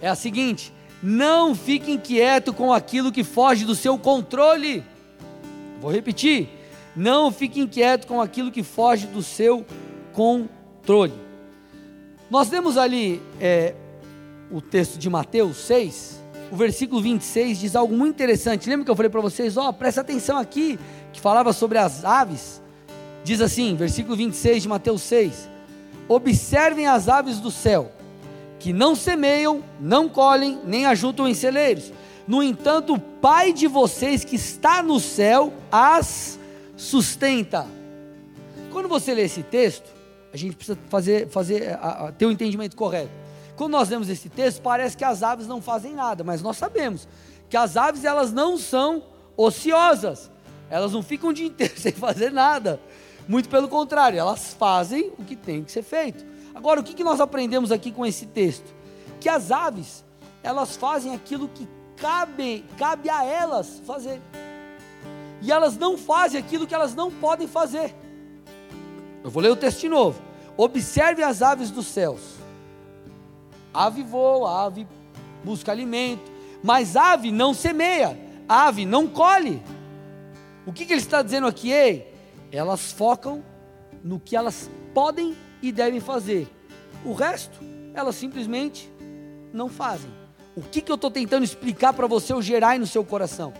é 0.00 0.08
a 0.08 0.14
seguinte: 0.14 0.72
não 1.02 1.54
fique 1.54 1.92
inquieto 1.92 2.52
com 2.52 2.72
aquilo 2.72 3.12
que 3.12 3.24
foge 3.24 3.64
do 3.64 3.74
seu 3.74 3.98
controle. 3.98 4.84
Vou 5.80 5.90
repetir: 5.90 6.48
não 6.94 7.32
fique 7.32 7.60
inquieto 7.60 8.06
com 8.06 8.20
aquilo 8.20 8.50
que 8.50 8.62
foge 8.62 9.06
do 9.06 9.22
seu 9.22 9.64
controle. 10.12 11.23
Nós 12.30 12.48
temos 12.48 12.76
ali 12.76 13.22
é, 13.40 13.74
o 14.50 14.60
texto 14.60 14.98
de 14.98 15.10
Mateus 15.10 15.56
6, 15.58 16.22
o 16.50 16.56
versículo 16.56 17.02
26 17.02 17.58
diz 17.58 17.76
algo 17.76 17.96
muito 17.96 18.14
interessante. 18.14 18.68
Lembra 18.68 18.84
que 18.84 18.90
eu 18.90 18.96
falei 18.96 19.10
para 19.10 19.20
vocês, 19.20 19.56
ó, 19.56 19.68
oh, 19.68 19.72
presta 19.72 20.00
atenção 20.00 20.38
aqui, 20.38 20.78
que 21.12 21.20
falava 21.20 21.52
sobre 21.52 21.78
as 21.78 22.04
aves. 22.04 22.62
Diz 23.24 23.40
assim, 23.40 23.74
versículo 23.76 24.16
26 24.16 24.62
de 24.62 24.68
Mateus 24.68 25.02
6: 25.02 25.48
Observem 26.08 26.86
as 26.86 27.08
aves 27.08 27.40
do 27.40 27.50
céu, 27.50 27.90
que 28.58 28.72
não 28.72 28.94
semeiam, 28.94 29.62
não 29.80 30.08
colhem, 30.08 30.60
nem 30.64 30.86
ajuntam 30.86 31.26
em 31.26 31.34
celeiros. 31.34 31.92
No 32.26 32.42
entanto, 32.42 32.94
o 32.94 33.00
Pai 33.00 33.52
de 33.52 33.66
vocês 33.66 34.24
que 34.24 34.36
está 34.36 34.82
no 34.82 35.00
céu 35.00 35.52
as 35.72 36.38
sustenta. 36.76 37.66
Quando 38.70 38.88
você 38.88 39.14
lê 39.14 39.22
esse 39.22 39.42
texto, 39.42 39.93
a 40.34 40.36
gente 40.36 40.56
precisa 40.56 40.76
fazer, 40.88 41.28
fazer 41.28 41.78
a, 41.80 42.06
a, 42.06 42.12
ter 42.12 42.26
o 42.26 42.28
um 42.28 42.32
entendimento 42.32 42.74
correto. 42.74 43.12
Quando 43.54 43.70
nós 43.70 43.88
lemos 43.88 44.08
esse 44.08 44.28
texto, 44.28 44.60
parece 44.60 44.96
que 44.96 45.04
as 45.04 45.22
aves 45.22 45.46
não 45.46 45.62
fazem 45.62 45.94
nada, 45.94 46.24
mas 46.24 46.42
nós 46.42 46.56
sabemos 46.56 47.06
que 47.48 47.56
as 47.56 47.76
aves 47.76 48.04
elas 48.04 48.32
não 48.32 48.58
são 48.58 49.04
ociosas, 49.36 50.28
elas 50.68 50.92
não 50.92 51.04
ficam 51.04 51.30
o 51.30 51.32
dia 51.32 51.46
inteiro 51.46 51.74
sem 51.78 51.92
fazer 51.92 52.32
nada. 52.32 52.80
Muito 53.28 53.48
pelo 53.48 53.68
contrário, 53.68 54.18
elas 54.18 54.54
fazem 54.54 55.12
o 55.16 55.24
que 55.24 55.36
tem 55.36 55.62
que 55.62 55.70
ser 55.70 55.84
feito. 55.84 56.26
Agora, 56.52 56.80
o 56.80 56.82
que, 56.82 56.94
que 56.94 57.04
nós 57.04 57.20
aprendemos 57.20 57.70
aqui 57.70 57.92
com 57.92 58.04
esse 58.04 58.26
texto? 58.26 58.74
Que 59.20 59.28
as 59.28 59.52
aves, 59.52 60.04
elas 60.42 60.76
fazem 60.76 61.14
aquilo 61.14 61.46
que 61.46 61.68
cabe, 61.96 62.64
cabe 62.76 63.08
a 63.08 63.24
elas 63.24 63.80
fazer. 63.86 64.20
E 65.40 65.52
elas 65.52 65.76
não 65.76 65.96
fazem 65.96 66.40
aquilo 66.40 66.66
que 66.66 66.74
elas 66.74 66.92
não 66.92 67.08
podem 67.08 67.46
fazer. 67.46 67.94
Eu 69.24 69.30
vou 69.30 69.42
ler 69.42 69.50
o 69.50 69.56
texto 69.56 69.80
de 69.80 69.88
novo. 69.88 70.20
Observe 70.54 71.22
as 71.22 71.40
aves 71.40 71.70
dos 71.70 71.86
céus. 71.86 72.20
Ave 73.72 74.02
voa, 74.02 74.66
ave 74.66 74.86
busca 75.42 75.72
alimento, 75.72 76.30
mas 76.62 76.94
ave 76.94 77.32
não 77.32 77.54
semeia, 77.54 78.18
ave 78.46 78.84
não 78.84 79.08
colhe. 79.08 79.62
O 80.66 80.72
que, 80.72 80.84
que 80.84 80.92
ele 80.92 81.00
está 81.00 81.22
dizendo 81.22 81.46
aqui? 81.46 81.70
Ei, 81.70 82.14
elas 82.52 82.92
focam 82.92 83.42
no 84.02 84.20
que 84.20 84.36
elas 84.36 84.70
podem 84.92 85.34
e 85.62 85.72
devem 85.72 86.00
fazer. 86.00 86.46
O 87.04 87.14
resto, 87.14 87.58
elas 87.94 88.14
simplesmente 88.14 88.90
não 89.52 89.68
fazem. 89.68 90.10
O 90.54 90.62
que, 90.62 90.80
que 90.80 90.92
eu 90.92 90.96
estou 90.96 91.10
tentando 91.10 91.44
explicar 91.44 91.94
para 91.94 92.06
você, 92.06 92.32
ou 92.32 92.40
gerar 92.40 92.78
no 92.78 92.86
seu 92.86 93.04
coração? 93.04 93.52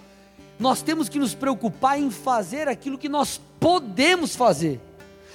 Nós 0.59 0.83
temos 0.83 1.09
que 1.09 1.19
nos 1.19 1.35
preocupar 1.35 1.99
em 1.99 2.11
fazer 2.11 2.69
aquilo 2.69 2.99
que 2.99 3.09
nós 3.09 3.41
podemos 3.59 4.37
fazer 4.37 4.81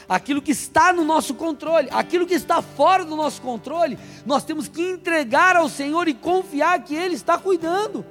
aquilo 0.09 0.41
que 0.41 0.51
está 0.51 0.91
no 0.91 1.05
nosso 1.05 1.35
controle, 1.35 1.87
aquilo 1.91 2.25
que 2.25 2.33
está 2.33 2.61
fora 2.61 3.05
do 3.05 3.15
nosso 3.15 3.39
controle, 3.41 3.97
nós 4.25 4.43
temos 4.43 4.67
que 4.67 4.81
entregar 4.81 5.55
ao 5.55 5.69
Senhor 5.69 6.07
e 6.07 6.15
confiar 6.15 6.83
que 6.83 6.95
Ele 6.95 7.13
está 7.13 7.37
cuidando. 7.37 8.03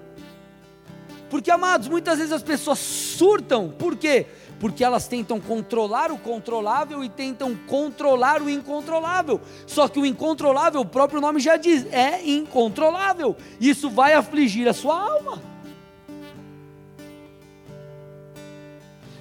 Porque, 1.28 1.50
amados, 1.50 1.88
muitas 1.88 2.19
vezes 2.19 2.33
as 2.33 2.43
pessoas 2.43 2.78
surtam, 2.78 3.69
por 3.71 3.97
quê? 3.97 4.26
Porque 4.59 4.83
elas 4.83 5.07
tentam 5.07 5.38
controlar 5.38 6.11
o 6.11 6.19
controlável 6.19 7.05
e 7.05 7.09
tentam 7.09 7.55
controlar 7.67 8.40
o 8.40 8.49
incontrolável. 8.49 9.40
Só 9.67 9.88
que 9.88 10.00
o 10.00 10.07
incontrolável, 10.07 10.81
o 10.81 10.87
próprio 10.87 11.21
nome 11.21 11.38
já 11.40 11.57
diz, 11.57 11.87
é 11.93 12.26
incontrolável. 12.26 13.37
Isso 13.61 13.90
vai 13.90 14.14
afligir 14.14 14.67
a 14.69 14.73
sua 14.73 14.99
alma. 14.99 15.57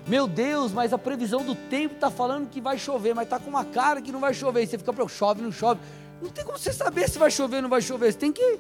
Meu 0.08 0.26
Deus, 0.26 0.72
mas 0.72 0.94
a 0.94 0.98
previsão 0.98 1.44
do 1.44 1.54
tempo 1.54 1.96
está 1.96 2.10
falando 2.10 2.50
que 2.50 2.62
vai 2.62 2.78
chover, 2.78 3.14
mas 3.14 3.26
está 3.26 3.40
com 3.40 3.50
uma 3.50 3.66
cara 3.66 4.02
que 4.02 4.12
não 4.12 4.22
vai 4.22 4.34
chover. 4.34 4.64
E 4.64 4.68
você 4.68 4.78
fica, 4.78 5.08
chove, 5.10 5.42
não 5.42 5.52
chove. 5.52 5.82
Não 6.22 6.30
tem 6.30 6.46
como 6.46 6.58
você 6.58 6.72
saber 6.72 7.10
se 7.10 7.20
vai 7.20 7.30
chover 7.30 7.58
ou 7.58 7.64
não 7.64 7.70
vai 7.70 7.82
chover. 7.82 8.12
Você 8.12 8.18
tem 8.18 8.32
que 8.32 8.58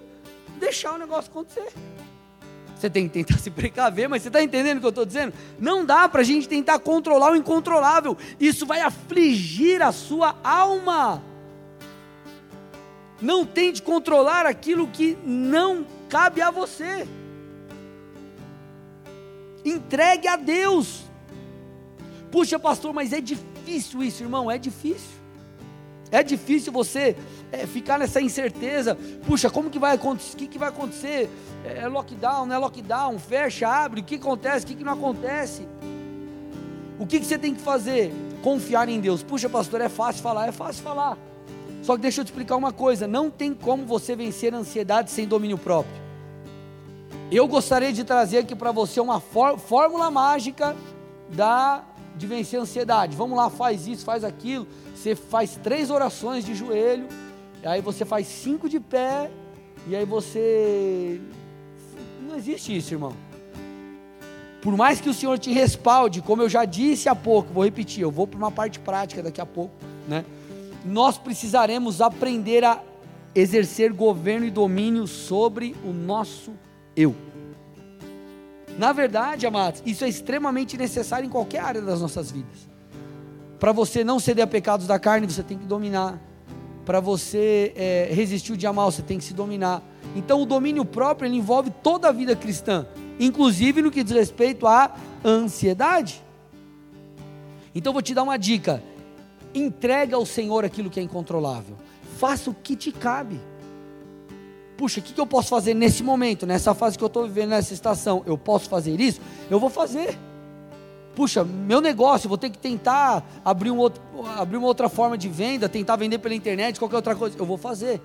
deixar 0.59 0.93
o 0.93 0.97
negócio 0.97 1.31
acontecer. 1.31 1.71
Você 2.75 2.89
tem 2.89 3.07
que 3.07 3.13
tentar 3.13 3.37
se 3.39 3.49
precaver, 3.49 4.09
mas 4.09 4.21
você 4.21 4.27
está 4.27 4.43
entendendo 4.43 4.77
o 4.77 4.79
que 4.81 4.85
eu 4.85 4.89
estou 4.89 5.05
dizendo? 5.05 5.33
Não 5.57 5.85
dá 5.85 6.09
para 6.09 6.21
a 6.21 6.23
gente 6.23 6.49
tentar 6.49 6.79
controlar 6.79 7.31
o 7.31 7.35
incontrolável. 7.35 8.17
Isso 8.37 8.65
vai 8.65 8.81
afligir 8.81 9.81
a 9.81 9.93
sua 9.93 10.35
alma. 10.43 11.23
Não 13.21 13.45
tente 13.45 13.81
controlar 13.81 14.45
aquilo 14.45 14.85
que 14.87 15.17
não 15.23 15.85
cabe 16.09 16.41
a 16.41 16.51
você. 16.51 17.07
Entregue 19.63 20.27
a 20.27 20.35
Deus. 20.35 21.06
Puxa, 22.31 22.59
pastor, 22.59 22.93
mas 22.93 23.13
é 23.13 23.21
difícil 23.21 24.03
isso, 24.03 24.23
irmão, 24.23 24.49
é 24.49 24.57
difícil. 24.57 25.17
É 26.11 26.23
difícil 26.23 26.71
você 26.71 27.15
é, 27.51 27.65
ficar 27.67 27.99
nessa 27.99 28.21
incerteza. 28.21 28.97
Puxa, 29.25 29.49
como 29.49 29.69
que 29.69 29.79
vai 29.79 29.95
acontecer? 29.95 30.35
O 30.35 30.37
que, 30.37 30.47
que 30.47 30.57
vai 30.57 30.69
acontecer? 30.69 31.29
É, 31.65 31.79
é 31.79 31.87
lockdown, 31.87 32.45
não 32.45 32.55
é 32.55 32.57
lockdown? 32.57 33.19
Fecha, 33.19 33.67
abre. 33.67 34.01
O 34.01 34.03
que 34.03 34.15
acontece? 34.15 34.65
O 34.65 34.67
que, 34.67 34.75
que 34.75 34.83
não 34.83 34.93
acontece? 34.93 35.67
O 36.99 37.05
que, 37.05 37.19
que 37.19 37.25
você 37.25 37.37
tem 37.37 37.53
que 37.53 37.61
fazer? 37.61 38.13
Confiar 38.41 38.87
em 38.87 38.99
Deus. 38.99 39.21
Puxa, 39.21 39.49
pastor, 39.49 39.81
é 39.81 39.89
fácil 39.89 40.21
falar, 40.21 40.47
é 40.47 40.51
fácil 40.51 40.83
falar. 40.83 41.17
Só 41.83 41.95
que 41.95 42.01
deixa 42.01 42.21
eu 42.21 42.25
te 42.25 42.29
explicar 42.29 42.55
uma 42.55 42.71
coisa: 42.71 43.07
não 43.07 43.29
tem 43.29 43.53
como 43.53 43.85
você 43.85 44.15
vencer 44.15 44.53
a 44.53 44.57
ansiedade 44.57 45.11
sem 45.11 45.27
domínio 45.27 45.57
próprio. 45.57 46.07
Eu 47.29 47.45
gostaria 47.47 47.91
de 47.91 48.05
trazer 48.05 48.37
aqui 48.39 48.55
para 48.55 48.71
você 48.71 49.01
uma 49.01 49.19
fórmula 49.19 50.09
mágica 50.09 50.75
da 51.29 51.83
de 52.17 52.27
vencer 52.27 52.59
a 52.59 52.63
ansiedade. 52.63 53.15
Vamos 53.15 53.37
lá, 53.37 53.49
faz 53.49 53.87
isso, 53.87 54.03
faz 54.03 54.23
aquilo. 54.23 54.67
Você 54.95 55.15
faz 55.15 55.59
três 55.61 55.89
orações 55.89 56.43
de 56.43 56.55
joelho, 56.55 57.07
aí 57.63 57.81
você 57.81 58.03
faz 58.03 58.27
cinco 58.27 58.67
de 58.67 58.79
pé, 58.79 59.29
e 59.87 59.95
aí 59.95 60.05
você. 60.05 61.21
Não 62.27 62.35
existe 62.35 62.75
isso, 62.75 62.93
irmão. 62.93 63.13
Por 64.61 64.75
mais 64.75 64.99
que 64.99 65.09
o 65.09 65.13
Senhor 65.13 65.37
te 65.37 65.51
respalde, 65.51 66.21
como 66.21 66.41
eu 66.41 66.49
já 66.49 66.65
disse 66.65 67.07
há 67.07 67.15
pouco, 67.15 67.53
vou 67.53 67.63
repetir, 67.63 68.01
eu 68.01 68.11
vou 68.11 68.27
para 68.27 68.37
uma 68.37 68.51
parte 68.51 68.79
prática 68.79 69.23
daqui 69.23 69.39
a 69.39 69.45
pouco, 69.45 69.73
né? 70.07 70.25
Nós 70.83 71.17
precisaremos 71.17 72.01
aprender 72.01 72.63
a 72.63 72.81
exercer 73.35 73.93
governo 73.93 74.45
e 74.45 74.51
domínio 74.51 75.05
sobre 75.05 75.75
o 75.85 75.93
nosso 75.93 76.53
eu. 76.95 77.15
Na 78.77 78.93
verdade, 78.93 79.47
amados, 79.47 79.81
isso 79.85 80.05
é 80.05 80.09
extremamente 80.09 80.77
necessário 80.77 81.25
em 81.25 81.29
qualquer 81.29 81.61
área 81.61 81.81
das 81.81 81.99
nossas 81.99 82.31
vidas. 82.31 82.69
Para 83.59 83.71
você 83.71 84.03
não 84.03 84.19
ceder 84.19 84.43
a 84.43 84.47
pecados 84.47 84.85
da 84.85 84.99
carne, 84.99 85.25
você 85.25 85.41
tem 85.41 85.57
que 85.57 85.65
dominar. 85.65 86.21
Para 86.85 86.99
você 86.99 87.73
é, 87.75 88.09
resistir 88.11 88.53
o 88.53 88.57
dia 88.57 88.71
mal, 88.71 88.91
você 88.91 89.01
tem 89.01 89.17
que 89.17 89.23
se 89.23 89.33
dominar. 89.33 89.81
Então, 90.15 90.41
o 90.41 90.45
domínio 90.45 90.85
próprio 90.85 91.31
envolve 91.31 91.71
toda 91.81 92.07
a 92.07 92.11
vida 92.11 92.35
cristã, 92.35 92.85
inclusive 93.19 93.81
no 93.81 93.89
que 93.89 94.03
diz 94.03 94.13
respeito 94.13 94.67
à 94.67 94.95
ansiedade. 95.25 96.23
Então, 97.73 97.91
vou 97.91 98.01
te 98.01 98.13
dar 98.13 98.21
uma 98.21 98.37
dica: 98.37 98.83
entrega 99.55 100.15
ao 100.15 100.25
Senhor 100.25 100.63
aquilo 100.63 100.89
que 100.89 100.99
é 100.99 101.03
incontrolável, 101.03 101.75
faça 102.19 102.51
o 102.51 102.53
que 102.53 102.75
te 102.75 102.91
cabe 102.91 103.41
puxa, 104.77 104.99
o 104.99 105.03
que, 105.03 105.11
que 105.11 105.19
eu 105.19 105.25
posso 105.25 105.49
fazer 105.49 105.73
nesse 105.73 106.03
momento, 106.03 106.45
nessa 106.45 106.73
fase 106.73 106.97
que 106.97 107.03
eu 107.03 107.07
estou 107.07 107.23
vivendo, 107.23 107.49
nessa 107.49 107.73
estação? 107.73 108.23
Eu 108.25 108.37
posso 108.37 108.69
fazer 108.69 108.99
isso? 109.01 109.19
Eu 109.49 109.59
vou 109.59 109.69
fazer. 109.69 110.17
Puxa, 111.15 111.43
meu 111.43 111.81
negócio, 111.81 112.29
vou 112.29 112.37
ter 112.37 112.51
que 112.51 112.59
tentar 112.59 113.27
abrir, 113.43 113.71
um 113.71 113.77
outro, 113.77 113.99
abrir 114.37 114.57
uma 114.57 114.67
outra 114.67 114.87
forma 114.87 115.17
de 115.17 115.27
venda, 115.27 115.67
tentar 115.67 115.95
vender 115.95 116.19
pela 116.19 116.35
internet, 116.35 116.77
qualquer 116.77 116.97
outra 116.97 117.15
coisa. 117.15 117.35
Eu 117.37 117.45
vou 117.45 117.57
fazer. 117.57 117.99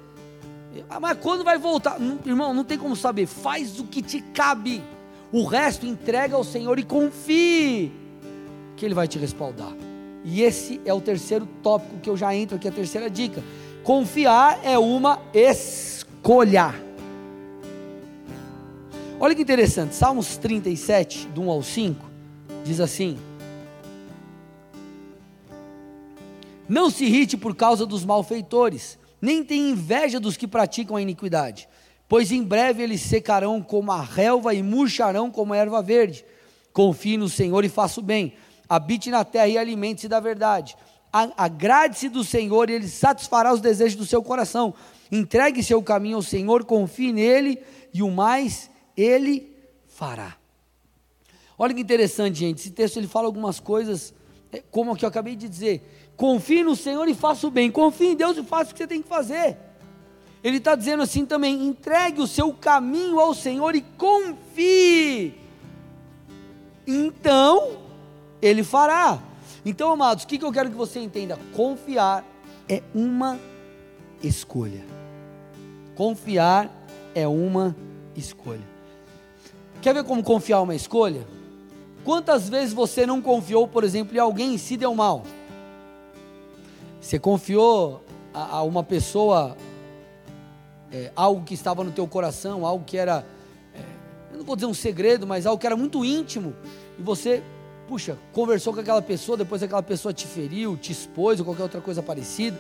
Ah, 0.89 0.99
mas 0.99 1.19
quando 1.19 1.45
vai 1.45 1.59
voltar? 1.59 2.01
Não, 2.01 2.19
irmão, 2.25 2.55
não 2.55 2.65
tem 2.65 2.79
como 2.79 2.97
saber. 2.97 3.27
Faz 3.27 3.79
o 3.79 3.85
que 3.85 4.01
te 4.01 4.23
cabe. 4.23 4.83
O 5.31 5.45
resto 5.45 5.85
entrega 5.85 6.37
ao 6.37 6.43
Senhor 6.43 6.79
e 6.79 6.83
confie 6.83 7.93
que 8.77 8.87
Ele 8.87 8.95
vai 8.95 9.07
te 9.07 9.19
respaldar. 9.19 9.73
E 10.25 10.43
esse 10.43 10.81
é 10.87 10.95
o 10.95 11.01
terceiro 11.01 11.47
tópico 11.63 11.99
que 11.99 12.09
eu 12.09 12.17
já 12.17 12.35
entro 12.35 12.57
aqui, 12.57 12.67
a 12.67 12.73
terceira 12.73 13.11
dica. 13.11 13.43
Confiar 13.83 14.61
é 14.63 14.79
uma 14.79 15.21
escolha 15.35 16.02
escolha. 16.23 16.73
Olha 19.19 19.35
que 19.35 19.43
interessante, 19.43 19.93
Salmos 19.97 20.37
37, 20.37 21.27
do 21.27 21.43
1 21.43 21.51
ao 21.51 21.63
5, 21.65 22.11
diz 22.65 22.79
assim: 22.79 23.19
Não 26.69 26.91
se 26.91 27.07
irrite 27.07 27.37
por 27.37 27.57
causa 27.57 27.85
dos 27.85 28.05
malfeitores, 28.05 28.97
nem 29.21 29.43
tenha 29.43 29.71
inveja 29.71 30.21
dos 30.21 30.37
que 30.37 30.47
praticam 30.47 30.95
a 30.95 31.03
iniquidade, 31.03 31.69
pois 32.09 32.31
em 32.31 32.45
breve 32.45 32.85
eles 32.85 33.01
secarão 33.01 33.61
como 33.61 33.91
a 33.91 34.01
relva 34.01 34.55
e 34.55 34.63
murcharão 34.63 35.29
como 35.29 35.55
a 35.55 35.57
erva 35.57 35.83
verde. 35.83 36.25
Confie 36.73 37.17
no 37.17 37.29
Senhor 37.29 37.65
e 37.65 37.69
faça 37.69 37.99
o 37.99 38.03
bem, 38.03 38.35
habite 38.69 39.11
na 39.11 39.25
terra 39.25 39.49
e 39.49 39.59
alimente-se 39.59 40.07
da 40.07 40.21
verdade. 40.21 40.77
Agrade-se 41.13 42.09
do 42.09 42.23
Senhor 42.23 42.71
e 42.71 42.75
Ele 42.75 42.89
satisfará 42.89 43.53
os 43.53 43.61
desejos 43.61 43.97
do 43.97 44.07
seu 44.07 44.23
coração. 44.23 44.73
Entregue 45.13 45.63
seu 45.63 45.83
caminho 45.83 46.17
ao 46.17 46.23
Senhor, 46.23 46.65
confie 46.65 47.13
nele 47.13 47.63
e 47.93 48.03
o 48.03 48.11
mais 48.11 48.71
ele 48.97 49.55
fará. 49.87 50.39
Olha 51.59 51.75
que 51.75 51.83
interessante, 51.83 52.39
gente. 52.39 52.61
Esse 52.61 52.71
texto 52.71 52.97
ele 52.97 53.07
fala 53.07 53.27
algumas 53.27 53.61
coisas, 53.61 54.15
é, 54.51 54.63
como 54.71 54.91
a 54.91 54.97
que 54.97 55.05
eu 55.05 55.09
acabei 55.11 55.37
de 55.37 55.51
dizer. 55.51 55.83
Confie 56.17 56.65
no 56.65 56.75
Senhor 56.75 57.07
e 57.09 57.15
faça 57.15 57.47
o 57.47 57.51
bem. 57.51 57.71
Confie 57.71 58.07
em 58.07 58.17
Deus 58.17 58.39
e 58.39 58.43
faça 58.43 58.71
o 58.71 58.73
que 58.73 58.79
você 58.79 58.87
tem 58.87 59.03
que 59.03 59.09
fazer. 59.09 59.59
Ele 60.43 60.57
está 60.57 60.75
dizendo 60.75 61.03
assim 61.03 61.27
também: 61.27 61.67
entregue 61.67 62.23
o 62.23 62.27
seu 62.27 62.51
caminho 62.55 63.21
ao 63.21 63.35
Senhor 63.35 63.75
e 63.75 63.83
confie. 63.83 65.35
Então, 66.87 67.79
Ele 68.41 68.65
fará. 68.65 69.23
Então, 69.63 69.93
amados, 69.93 70.25
o 70.25 70.27
que 70.27 70.43
eu 70.43 70.51
quero 70.51 70.71
que 70.71 70.77
você 70.77 71.01
entenda? 71.01 71.39
Confiar 71.53 72.25
é 72.67 72.83
uma 72.95 73.39
escolha. 74.23 75.02
Confiar 75.95 76.71
é 77.15 77.27
uma 77.27 77.77
escolha. 78.17 78.73
Quer 79.81 79.95
ver 79.95 80.05
como 80.05 80.23
confiar 80.23 80.59
é 80.59 80.61
uma 80.61 80.75
escolha? 80.75 81.27
Quantas 82.05 82.49
vezes 82.49 82.73
você 82.73 83.07
não 83.07 83.21
confiou, 83.21 83.69
por 83.69 83.85
exemplo, 83.85 84.17
em 84.17 84.21
alguém 84.21 84.55
e 84.55 84.59
se 84.59 84.77
deu 84.77 84.95
mal? 84.95 85.23
Você 87.01 87.19
confiou 87.19 88.03
a, 88.33 88.57
a 88.57 88.63
uma 88.63 88.83
pessoa 88.83 89.57
é, 90.93 91.11
algo 91.17 91.45
que 91.45 91.55
estava 91.55 91.83
no 91.83 91.91
teu 91.91 92.07
coração, 92.07 92.67
algo 92.67 92.85
que 92.85 92.97
era, 92.97 93.25
é, 93.75 93.81
eu 94.33 94.39
não 94.39 94.45
vou 94.45 94.55
dizer 94.55 94.67
um 94.67 94.75
segredo, 94.75 95.27
mas 95.27 95.47
algo 95.47 95.61
que 95.61 95.67
era 95.67 95.77
muito 95.77 96.05
íntimo, 96.05 96.55
e 96.99 97.03
você, 97.03 97.43
puxa, 97.89 98.19
conversou 98.33 98.73
com 98.73 98.81
aquela 98.81 99.03
pessoa, 99.03 99.37
depois 99.37 99.63
aquela 99.63 99.83
pessoa 99.83 100.13
te 100.13 100.27
feriu, 100.27 100.77
te 100.77 100.93
expôs 100.93 101.41
ou 101.41 101.47
qualquer 101.47 101.63
outra 101.63 101.81
coisa 101.81 102.03
parecida. 102.03 102.59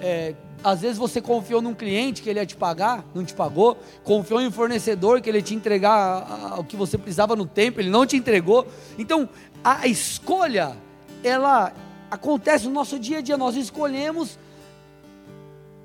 É, 0.00 0.34
às 0.62 0.80
vezes 0.80 0.98
você 0.98 1.20
confiou 1.20 1.62
num 1.62 1.74
cliente 1.74 2.22
que 2.22 2.28
ele 2.28 2.38
ia 2.38 2.46
te 2.46 2.56
pagar, 2.56 3.04
não 3.14 3.24
te 3.24 3.34
pagou. 3.34 3.78
Confiou 4.02 4.40
em 4.40 4.48
um 4.48 4.52
fornecedor 4.52 5.20
que 5.20 5.28
ele 5.28 5.38
ia 5.38 5.42
te 5.42 5.54
entregar 5.54 6.58
o 6.58 6.64
que 6.64 6.76
você 6.76 6.98
precisava 6.98 7.36
no 7.36 7.46
tempo, 7.46 7.80
ele 7.80 7.90
não 7.90 8.06
te 8.06 8.16
entregou. 8.16 8.66
Então, 8.98 9.28
a 9.62 9.86
escolha, 9.86 10.76
ela 11.22 11.72
acontece 12.10 12.66
no 12.66 12.72
nosso 12.72 12.98
dia 12.98 13.18
a 13.18 13.20
dia. 13.20 13.36
Nós 13.36 13.56
escolhemos 13.56 14.38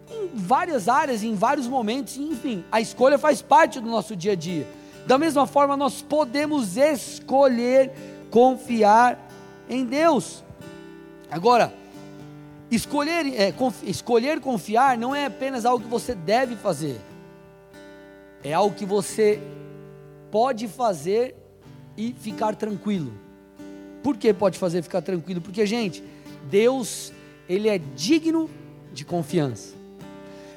em 0.10 0.30
várias 0.34 0.88
áreas, 0.88 1.24
em 1.24 1.36
vários 1.36 1.68
momentos, 1.68 2.18
enfim, 2.18 2.64
a 2.72 2.82
escolha 2.82 3.18
faz 3.18 3.42
parte 3.42 3.80
do 3.80 3.90
nosso 3.90 4.16
dia 4.16 4.34
a 4.34 4.36
dia. 4.36 4.68
Da 5.08 5.18
mesma 5.18 5.48
forma, 5.48 5.76
nós 5.78 6.02
podemos 6.02 6.78
escolher 6.78 7.92
confiar 8.30 9.18
em 9.70 9.86
Deus. 9.86 10.44
Agora, 11.30 11.74
Escolher, 12.72 13.26
é, 13.28 13.54
escolher 13.84 14.40
confiar 14.40 14.98
não 14.98 15.14
é 15.14 15.26
apenas 15.26 15.66
algo 15.66 15.84
que 15.84 15.90
você 15.90 16.16
deve 16.16 16.56
fazer, 16.56 16.96
é 18.42 18.54
algo 18.54 18.74
que 18.74 18.86
você 18.86 19.42
pode 20.32 20.70
fazer 20.70 21.36
e 21.98 22.16
ficar 22.18 22.56
tranquilo. 22.56 23.14
Por 24.02 24.16
que 24.16 24.34
pode 24.34 24.58
fazer 24.58 24.80
e 24.80 24.82
ficar 24.82 25.02
tranquilo? 25.02 25.42
Porque, 25.42 25.66
gente, 25.66 26.02
Deus, 26.50 27.12
Ele 27.50 27.68
é 27.68 27.78
digno 27.78 28.50
de 28.94 29.04
confiança. 29.04 29.76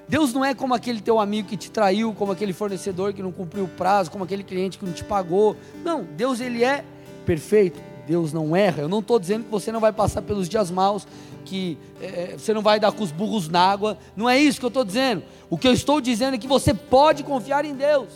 Deus 0.08 0.32
não 0.32 0.44
é 0.44 0.54
como 0.54 0.72
aquele 0.72 1.00
teu 1.00 1.18
amigo 1.18 1.48
que 1.48 1.56
te 1.56 1.70
traiu, 1.70 2.12
como 2.12 2.30
aquele 2.30 2.52
fornecedor 2.52 3.12
que 3.12 3.22
não 3.22 3.32
cumpriu 3.32 3.64
o 3.64 3.68
prazo, 3.68 4.10
como 4.10 4.22
aquele 4.22 4.44
cliente 4.44 4.78
que 4.78 4.84
não 4.84 4.92
te 4.92 5.02
pagou. 5.02 5.56
Não, 5.82 6.04
Deus 6.04 6.40
ele 6.40 6.62
é 6.62 6.84
perfeito. 7.26 7.80
Deus 8.06 8.32
não 8.32 8.54
erra. 8.54 8.82
Eu 8.82 8.88
não 8.88 9.00
estou 9.00 9.18
dizendo 9.18 9.44
que 9.44 9.50
você 9.50 9.72
não 9.72 9.80
vai 9.80 9.92
passar 9.92 10.22
pelos 10.22 10.48
dias 10.48 10.70
maus, 10.70 11.06
que 11.44 11.78
é, 12.00 12.34
você 12.38 12.52
não 12.52 12.62
vai 12.62 12.78
dar 12.78 12.92
com 12.92 13.02
os 13.02 13.12
burros 13.12 13.48
na 13.48 13.60
água. 13.60 13.98
Não 14.16 14.28
é 14.28 14.38
isso 14.38 14.58
que 14.58 14.64
eu 14.64 14.68
estou 14.68 14.84
dizendo. 14.84 15.22
O 15.50 15.58
que 15.58 15.68
eu 15.68 15.72
estou 15.72 16.00
dizendo 16.00 16.34
é 16.34 16.38
que 16.38 16.48
você 16.48 16.74
pode 16.74 17.22
confiar 17.22 17.64
em 17.64 17.74
Deus. 17.74 18.08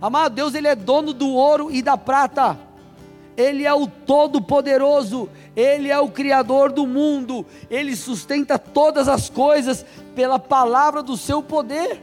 Amado, 0.00 0.34
Deus 0.34 0.54
ele 0.54 0.68
é 0.68 0.74
dono 0.74 1.12
do 1.12 1.28
ouro 1.28 1.70
e 1.70 1.82
da 1.82 1.96
prata. 1.96 2.58
Ele 3.36 3.64
é 3.64 3.74
o 3.74 3.86
todo-poderoso, 3.86 5.28
Ele 5.54 5.90
é 5.90 5.98
o 6.00 6.08
Criador 6.08 6.72
do 6.72 6.86
mundo, 6.86 7.44
Ele 7.70 7.94
sustenta 7.94 8.58
todas 8.58 9.08
as 9.08 9.28
coisas 9.28 9.84
pela 10.14 10.38
palavra 10.38 11.02
do 11.02 11.18
seu 11.18 11.42
poder. 11.42 12.00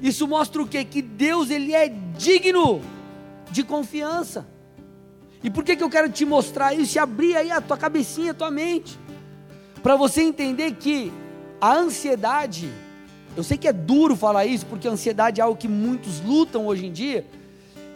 Isso 0.00 0.26
mostra 0.26 0.60
o 0.60 0.66
quê? 0.66 0.84
Que 0.84 1.00
Deus 1.00 1.50
Ele 1.50 1.74
é 1.74 1.88
digno 1.88 2.80
de 3.50 3.62
confiança. 3.62 4.46
E 5.42 5.50
por 5.50 5.62
que, 5.64 5.76
que 5.76 5.82
eu 5.82 5.90
quero 5.90 6.10
te 6.10 6.24
mostrar 6.24 6.74
isso? 6.74 6.96
E 6.96 6.98
abrir 6.98 7.36
aí 7.36 7.50
a 7.50 7.60
tua 7.60 7.76
cabecinha, 7.76 8.32
a 8.32 8.34
tua 8.34 8.50
mente, 8.50 8.98
para 9.82 9.94
você 9.96 10.22
entender 10.22 10.72
que 10.74 11.12
a 11.60 11.74
ansiedade, 11.74 12.70
eu 13.36 13.44
sei 13.44 13.56
que 13.56 13.68
é 13.68 13.72
duro 13.72 14.16
falar 14.16 14.46
isso, 14.46 14.66
porque 14.66 14.88
a 14.88 14.90
ansiedade 14.90 15.40
é 15.40 15.44
algo 15.44 15.58
que 15.58 15.68
muitos 15.68 16.20
lutam 16.20 16.66
hoje 16.66 16.86
em 16.86 16.92
dia, 16.92 17.24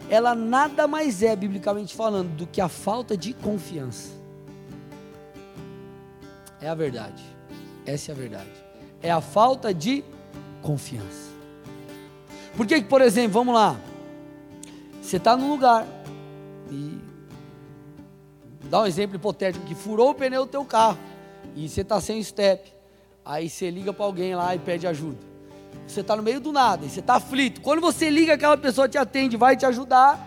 ela 0.09 0.35
nada 0.35 0.87
mais 0.87 1.23
é, 1.23 1.35
biblicamente 1.35 1.95
falando, 1.95 2.29
do 2.37 2.47
que 2.47 2.61
a 2.61 2.69
falta 2.69 3.17
de 3.17 3.33
confiança. 3.33 4.11
É 6.61 6.69
a 6.69 6.75
verdade. 6.75 7.23
Essa 7.85 8.13
é 8.13 8.15
a 8.15 8.17
verdade. 8.17 8.51
É 9.03 9.11
a 9.11 9.21
falta 9.21 9.75
de 9.75 10.05
confiança. 10.61 11.33
Por 12.57 12.67
que, 12.67 12.81
por 12.83 13.01
exemplo, 13.01 13.33
vamos 13.33 13.55
lá. 13.55 13.77
Você 15.01 15.17
está 15.17 15.37
num 15.37 15.51
lugar 15.51 15.87
e 16.71 17.12
dá 18.65 18.83
um 18.83 18.87
exemplo 18.87 19.17
hipotético 19.17 19.65
que 19.65 19.75
furou 19.75 20.11
o 20.11 20.15
pneu 20.15 20.45
do 20.45 20.51
teu 20.51 20.65
carro 20.65 20.99
e 21.55 21.69
você 21.69 21.83
está 21.83 22.01
sem 22.01 22.23
step. 22.23 22.73
Aí 23.25 23.49
você 23.49 23.71
liga 23.71 23.93
para 23.93 24.05
alguém 24.05 24.35
lá 24.35 24.55
e 24.55 24.59
pede 24.59 24.87
ajuda. 24.87 25.19
Você 25.87 26.01
está 26.01 26.17
no 26.17 26.23
meio 26.23 26.41
do 26.41 26.53
nada, 26.53 26.89
você 26.89 27.01
está 27.01 27.15
aflito. 27.15 27.61
Quando 27.61 27.81
você 27.81 28.09
liga, 28.11 28.35
aquela 28.35 28.57
pessoa 28.57 28.89
te 28.89 28.99
atende, 28.99 29.37
vai 29.37 29.57
te 29.57 29.67
ajudar, 29.67 30.19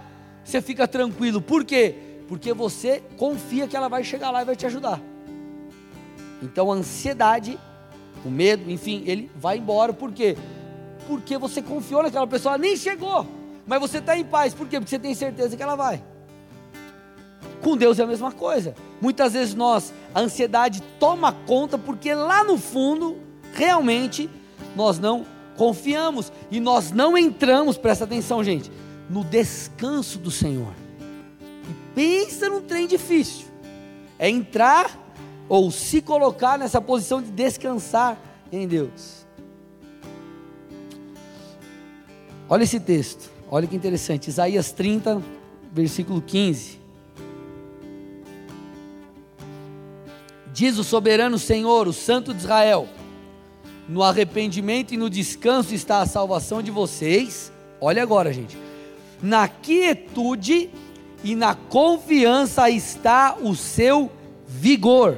você 0.44 0.62
fica 0.62 0.88
tranquilo. 0.88 1.42
Por 1.42 1.66
quê? 1.66 1.96
Porque 2.28 2.54
você 2.54 3.02
confia 3.18 3.68
que 3.68 3.76
ela 3.76 3.88
vai 3.88 4.04
chegar 4.04 4.32
lá 4.32 4.42
e 4.42 4.46
vai 4.46 4.56
te 4.56 4.66
ajudar. 4.66 5.02
Então 6.42 6.72
a 6.72 6.76
ansiedade, 6.76 7.60
o 8.24 8.30
medo, 8.30 8.70
enfim, 8.70 9.04
ele 9.06 9.32
vai 9.36 9.58
embora. 9.58 9.94
Por 9.94 10.12
quê? 10.12 10.38
Porque 11.08 11.38
você 11.38 11.62
confiou 11.62 12.04
naquela 12.04 12.28
pessoa, 12.28 12.56
ela 12.56 12.62
nem 12.62 12.76
chegou, 12.76 13.26
mas 13.66 13.80
você 13.80 14.00
está 14.00 14.18
em 14.18 14.24
paz. 14.24 14.54
Por 14.54 14.68
quê? 14.68 14.80
Porque 14.80 14.90
você 14.90 15.00
tem 15.00 15.14
certeza 15.14 15.56
que 15.56 15.64
ela 15.64 15.76
vai. 15.76 16.04
Com 17.66 17.76
Deus 17.76 17.98
é 17.98 18.04
a 18.04 18.06
mesma 18.06 18.32
coisa. 18.32 18.76
Muitas 19.02 19.34
vezes 19.34 19.56
nós, 19.56 19.92
a 20.14 20.20
ansiedade 20.20 20.84
toma 21.00 21.32
conta 21.32 21.80
porque 21.80 22.14
lá 22.14 22.44
no 22.44 22.60
fundo, 22.60 23.18
realmente, 23.56 24.30
nós 24.76 25.00
não 25.00 25.26
confiamos 25.58 26.32
e 26.52 26.60
nós 26.60 26.92
não 26.92 27.18
entramos, 27.18 27.76
presta 27.76 28.04
atenção, 28.04 28.44
gente, 28.44 28.72
no 29.10 29.24
descanso 29.24 30.20
do 30.20 30.30
Senhor. 30.30 30.72
E 31.68 31.96
pensa 31.96 32.48
num 32.50 32.62
trem 32.62 32.86
difícil. 32.86 33.48
É 34.20 34.30
entrar 34.30 34.96
ou 35.50 35.72
se 35.72 36.04
colocar 36.04 36.60
nessa 36.60 36.80
posição 36.80 37.20
de 37.20 37.32
descansar 37.32 38.16
em 38.52 38.68
Deus. 38.68 39.26
Olha 42.48 42.62
esse 42.62 42.80
texto, 42.80 43.28
olha 43.50 43.66
que 43.66 43.76
interessante, 43.76 44.28
Isaías 44.28 44.72
30, 44.72 45.20
versículo 45.74 46.22
15. 46.22 46.85
Diz 50.56 50.78
o 50.78 50.86
soberano 50.86 51.38
Senhor, 51.38 51.86
o 51.86 51.92
Santo 51.92 52.34
de 52.34 52.40
Israel: 52.40 52.88
no 53.90 54.02
arrependimento 54.02 54.94
e 54.94 54.98
no 54.98 55.10
descanso 55.10 55.76
está 55.76 56.00
a 56.00 56.06
salvação 56.06 56.62
de 56.64 56.72
vocês. 56.72 57.52
Olha 57.82 58.02
agora, 58.02 58.32
gente. 58.32 58.58
Na 59.22 59.50
quietude 59.50 60.70
e 61.26 61.36
na 61.36 61.56
confiança 61.56 62.70
está 62.70 63.36
o 63.42 63.54
seu 63.54 64.10
vigor. 64.48 65.18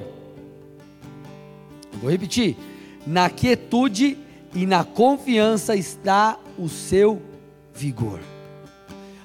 Vou 2.02 2.10
repetir. 2.10 2.58
Na 3.06 3.30
quietude 3.30 4.17
e 4.56 4.65
na 4.65 4.84
confiança 4.84 5.76
está 5.76 6.39
o 6.58 6.67
seu 6.67 7.21
vigor. 7.76 8.19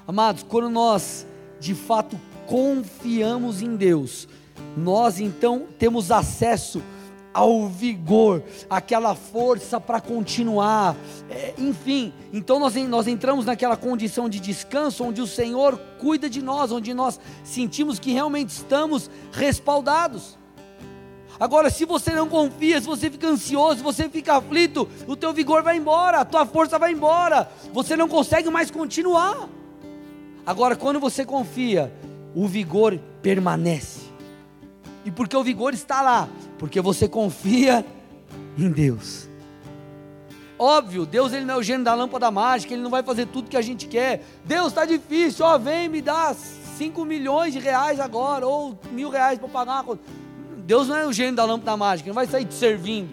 Amados, 0.07 0.43
quando 0.43 0.69
nós 0.69 1.25
de 1.59 1.73
fato 1.73 2.21
confiamos 2.45 3.63
em 3.63 3.75
Deus, 3.75 4.27
nós 4.75 5.19
então 5.19 5.67
temos 5.77 6.11
acesso 6.11 6.81
ao 7.33 7.67
vigor, 7.67 8.43
aquela 8.69 9.15
força 9.15 9.81
para 9.81 9.99
continuar, 9.99 10.95
é, 11.29 11.53
enfim. 11.57 12.13
Então 12.31 12.59
nós, 12.59 12.75
nós 12.75 13.07
entramos 13.07 13.45
naquela 13.45 13.75
condição 13.75 14.29
de 14.29 14.39
descanso, 14.39 15.03
onde 15.03 15.19
o 15.19 15.27
Senhor 15.27 15.77
cuida 15.99 16.29
de 16.29 16.41
nós, 16.41 16.71
onde 16.71 16.93
nós 16.93 17.19
sentimos 17.43 17.97
que 17.97 18.11
realmente 18.11 18.49
estamos 18.49 19.09
respaldados. 19.31 20.37
Agora, 21.39 21.71
se 21.71 21.83
você 21.83 22.11
não 22.11 22.29
confia, 22.29 22.79
se 22.79 22.85
você 22.85 23.09
fica 23.09 23.27
ansioso, 23.27 23.77
se 23.77 23.83
você 23.83 24.07
fica 24.07 24.35
aflito, 24.35 24.87
o 25.07 25.15
teu 25.15 25.33
vigor 25.33 25.63
vai 25.63 25.77
embora, 25.77 26.19
a 26.19 26.25
tua 26.25 26.45
força 26.45 26.77
vai 26.77 26.91
embora, 26.91 27.49
você 27.73 27.97
não 27.97 28.07
consegue 28.07 28.49
mais 28.51 28.69
continuar. 28.69 29.49
Agora, 30.45 30.75
quando 30.75 30.99
você 30.99 31.25
confia, 31.25 31.91
o 32.35 32.47
vigor 32.47 32.99
permanece. 33.21 34.02
E 35.05 35.11
porque 35.11 35.35
o 35.35 35.43
vigor 35.43 35.73
está 35.73 36.01
lá, 36.01 36.29
porque 36.57 36.79
você 36.81 37.07
confia 37.07 37.85
em 38.57 38.69
Deus. 38.69 39.27
Óbvio, 40.57 41.05
Deus 41.05 41.33
ele 41.33 41.45
não 41.45 41.55
é 41.55 41.57
o 41.57 41.63
gênio 41.63 41.83
da 41.83 41.93
lâmpada 41.93 42.29
mágica, 42.31 42.73
ele 42.73 42.83
não 42.83 42.89
vai 42.89 43.03
fazer 43.03 43.25
tudo 43.25 43.49
que 43.49 43.57
a 43.57 43.61
gente 43.61 43.87
quer. 43.87 44.23
Deus 44.45 44.67
está 44.67 44.85
difícil, 44.85 45.45
ó, 45.45 45.57
vem 45.57 45.89
me 45.89 46.01
dá 46.01 46.33
5 46.77 47.03
milhões 47.03 47.53
de 47.53 47.59
reais 47.59 47.99
agora, 47.99 48.47
ou 48.47 48.77
mil 48.91 49.09
reais 49.09 49.37
para 49.37 49.49
pagar. 49.49 49.83
Deus 50.59 50.87
não 50.87 50.95
é 50.95 51.05
o 51.05 51.11
gênio 51.11 51.35
da 51.35 51.43
lâmpada 51.43 51.75
mágica, 51.75 52.07
não 52.07 52.15
vai 52.15 52.27
sair 52.27 52.45
te 52.45 52.53
servindo. 52.53 53.09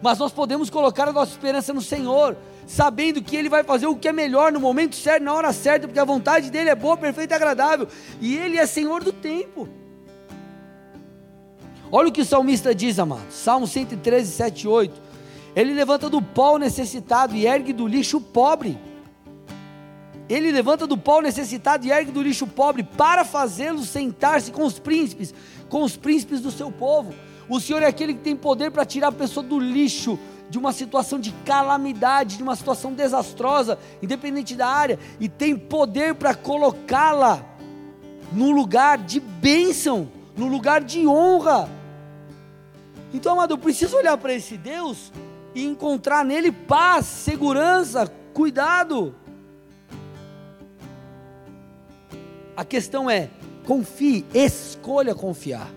Mas 0.00 0.18
nós 0.18 0.32
podemos 0.32 0.70
colocar 0.70 1.08
a 1.08 1.12
nossa 1.12 1.32
esperança 1.32 1.74
no 1.74 1.82
Senhor, 1.82 2.36
sabendo 2.66 3.20
que 3.20 3.36
Ele 3.36 3.48
vai 3.48 3.64
fazer 3.64 3.86
o 3.86 3.96
que 3.96 4.08
é 4.08 4.12
melhor 4.12 4.52
no 4.52 4.60
momento 4.60 4.96
certo, 4.96 5.24
na 5.24 5.34
hora 5.34 5.52
certa, 5.52 5.86
porque 5.86 6.00
a 6.00 6.04
vontade 6.04 6.50
dEle 6.50 6.70
é 6.70 6.74
boa, 6.74 6.96
perfeita 6.96 7.34
e 7.34 7.36
agradável, 7.36 7.88
e 8.20 8.36
Ele 8.36 8.56
é 8.56 8.64
Senhor 8.66 9.02
do 9.02 9.12
tempo. 9.12 9.68
Olha 11.90 12.08
o 12.08 12.12
que 12.12 12.20
o 12.20 12.24
salmista 12.24 12.74
diz, 12.74 12.98
amado. 12.98 13.30
Salmo 13.30 13.66
113, 13.66 14.30
7 14.30 14.62
e 14.62 14.68
8. 14.68 15.00
Ele 15.56 15.72
levanta 15.72 16.10
do 16.10 16.20
pó 16.20 16.58
necessitado 16.58 17.34
e 17.34 17.46
ergue 17.46 17.72
do 17.72 17.86
lixo 17.86 18.18
o 18.18 18.20
pobre. 18.20 18.78
Ele 20.28 20.52
levanta 20.52 20.86
do 20.86 20.98
pó 20.98 21.22
necessitado 21.22 21.86
e 21.86 21.90
ergue 21.90 22.12
do 22.12 22.22
lixo 22.22 22.44
o 22.44 22.48
pobre 22.48 22.82
para 22.82 23.24
fazê-lo 23.24 23.82
sentar-se 23.82 24.52
com 24.52 24.64
os 24.64 24.78
príncipes, 24.78 25.32
com 25.70 25.82
os 25.82 25.96
príncipes 25.96 26.40
do 26.40 26.50
seu 26.50 26.70
povo. 26.70 27.14
O 27.48 27.58
Senhor 27.58 27.82
é 27.82 27.86
aquele 27.86 28.12
que 28.12 28.20
tem 28.20 28.36
poder 28.36 28.70
para 28.70 28.84
tirar 28.84 29.08
a 29.08 29.12
pessoa 29.12 29.44
do 29.44 29.58
lixo, 29.58 30.18
de 30.50 30.58
uma 30.58 30.72
situação 30.72 31.18
de 31.18 31.32
calamidade, 31.46 32.36
de 32.36 32.42
uma 32.42 32.56
situação 32.56 32.92
desastrosa, 32.92 33.78
independente 34.02 34.54
da 34.54 34.68
área, 34.68 34.98
e 35.18 35.28
tem 35.28 35.56
poder 35.56 36.14
para 36.14 36.34
colocá-la 36.34 37.42
no 38.32 38.50
lugar 38.50 38.98
de 38.98 39.18
bênção, 39.18 40.10
no 40.36 40.46
lugar 40.46 40.84
de 40.84 41.06
honra. 41.06 41.77
Então, 43.12 43.32
amado, 43.32 43.54
eu 43.54 43.58
preciso 43.58 43.96
olhar 43.96 44.16
para 44.18 44.34
esse 44.34 44.56
Deus 44.56 45.12
e 45.54 45.64
encontrar 45.64 46.24
nele 46.24 46.52
paz, 46.52 47.06
segurança, 47.06 48.06
cuidado. 48.34 49.14
A 52.56 52.64
questão 52.64 53.08
é: 53.08 53.30
confie, 53.64 54.26
escolha 54.34 55.14
confiar. 55.14 55.70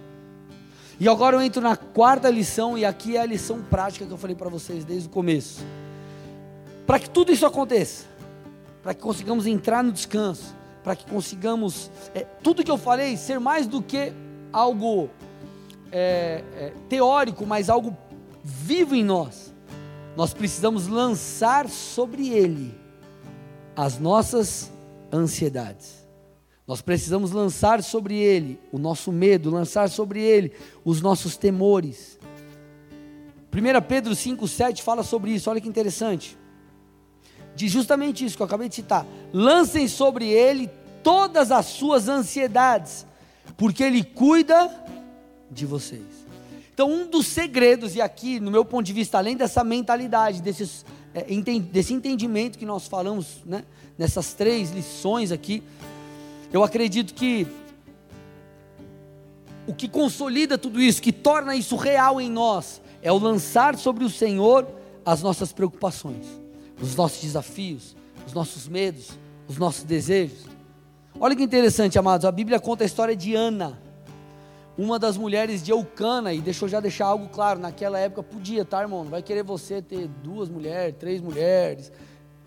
E 1.00 1.10
agora 1.10 1.36
eu 1.36 1.42
entro 1.42 1.62
na 1.62 1.76
quarta 1.76 2.30
lição, 2.30 2.78
e 2.78 2.86
aqui 2.86 3.18
é 3.18 3.22
a 3.22 3.26
lição 3.26 3.62
prática 3.62 4.06
que 4.06 4.12
eu 4.12 4.18
falei 4.18 4.36
para 4.36 4.50
vocês 4.50 4.86
desde 4.86 5.08
o 5.08 5.12
começo. 5.12 5.64
Para 6.86 7.00
que 7.00 7.10
tudo 7.10 7.32
isso 7.32 7.46
aconteça, 7.46 8.06
para 8.84 8.94
que 8.94 9.02
consigamos 9.02 9.48
entrar 9.48 9.84
no 9.84 9.92
descanso, 9.92 10.56
para 10.84 10.96
que 10.96 11.06
consigamos, 11.06 11.90
é, 12.14 12.20
tudo 12.44 12.64
que 12.64 12.70
eu 12.70 12.78
falei, 12.78 13.18
ser 13.18 13.40
mais 13.40 13.66
do 13.66 13.82
que 13.82 14.14
algo 14.54 15.10
é, 15.92 16.44
é, 16.56 16.74
teórico, 16.88 17.46
mas 17.46 17.70
algo 17.70 17.96
vivo 18.44 18.96
em 18.96 19.04
nós. 19.04 19.54
Nós 20.16 20.34
precisamos 20.34 20.88
lançar 20.88 21.70
sobre 21.70 22.30
ele 22.30 22.74
as 23.76 23.98
nossas 23.98 24.72
ansiedades. 25.12 26.02
Nós 26.68 26.82
precisamos 26.82 27.32
lançar 27.32 27.84
sobre 27.84 28.16
ele 28.16 28.60
o 28.72 28.78
nosso 28.78 29.12
medo, 29.12 29.50
lançar 29.50 29.90
sobre 29.90 30.22
ele 30.22 30.54
os 30.86 31.02
nossos 31.02 31.36
temores. 31.36 32.20
1 33.54 33.82
Pedro 33.88 34.14
5,7 34.14 34.82
fala 34.82 35.04
sobre 35.04 35.32
isso, 35.32 35.50
olha 35.50 35.60
que 35.60 35.68
interessante. 35.68 36.38
Diz 37.56 37.72
justamente 37.72 38.24
isso 38.24 38.38
que 38.38 38.42
eu 38.42 38.46
acabei 38.46 38.70
de 38.70 38.76
citar. 38.76 39.06
Lancem 39.34 39.88
sobre 39.88 40.30
ele 40.30 40.70
todas 41.04 41.52
as 41.52 41.66
suas 41.66 42.08
ansiedades, 42.08 43.06
porque 43.58 43.84
ele 43.84 44.04
cuida 44.04 44.70
de 45.52 45.66
vocês. 45.66 46.02
Então, 46.74 46.90
um 46.90 47.06
dos 47.06 47.28
segredos, 47.28 47.96
e 47.96 48.02
aqui, 48.02 48.40
no 48.40 48.50
meu 48.50 48.64
ponto 48.64 48.86
de 48.86 48.94
vista, 48.94 49.18
além 49.18 49.36
dessa 49.36 49.64
mentalidade, 49.64 50.42
desses, 50.42 50.86
é, 51.14 51.24
desse 51.60 51.94
entendimento 51.94 52.58
que 52.58 52.66
nós 52.66 52.88
falamos, 52.88 53.42
né, 53.46 53.64
nessas 53.98 54.34
três 54.34 54.72
lições 54.72 55.32
aqui, 55.32 55.62
eu 56.52 56.64
acredito 56.64 57.14
que 57.14 57.46
o 59.68 59.74
que 59.74 59.88
consolida 59.88 60.58
tudo 60.58 60.82
isso, 60.82 61.02
que 61.02 61.12
torna 61.12 61.56
isso 61.56 61.76
real 61.76 62.20
em 62.20 62.32
nós, 62.32 62.82
é 63.02 63.12
o 63.12 63.20
lançar 63.20 63.78
sobre 63.78 64.04
o 64.04 64.10
Senhor 64.10 64.68
as 65.06 65.22
nossas 65.22 65.52
preocupações, 65.52 66.26
os 66.82 66.96
nossos 66.96 67.22
desafios, 67.22 67.96
os 68.26 68.34
nossos 68.34 68.68
medos, 68.68 69.12
os 69.48 69.58
nossos 69.58 69.84
desejos. 69.84 70.46
Olha 71.20 71.36
que 71.36 71.44
interessante, 71.44 72.00
amados, 72.00 72.26
a 72.26 72.32
Bíblia 72.32 72.60
conta 72.60 72.84
a 72.84 72.88
história 72.88 73.16
de 73.16 73.36
Ana 73.36 73.80
uma 74.78 74.98
das 74.98 75.18
mulheres 75.18 75.62
de 75.62 75.72
Eucana, 75.72 76.34
e 76.34 76.42
deixou 76.42 76.68
já 76.68 76.80
deixar 76.80 77.06
algo 77.06 77.28
claro, 77.30 77.60
naquela 77.60 78.00
época 78.00 78.24
podia, 78.24 78.64
tá, 78.64 78.82
irmão? 78.82 79.04
Não 79.04 79.12
vai 79.12 79.22
querer 79.22 79.44
você 79.44 79.82
ter 79.82 80.08
duas 80.24 80.50
mulheres, 80.50 80.96
três 81.00 81.22
mulheres. 81.22 81.92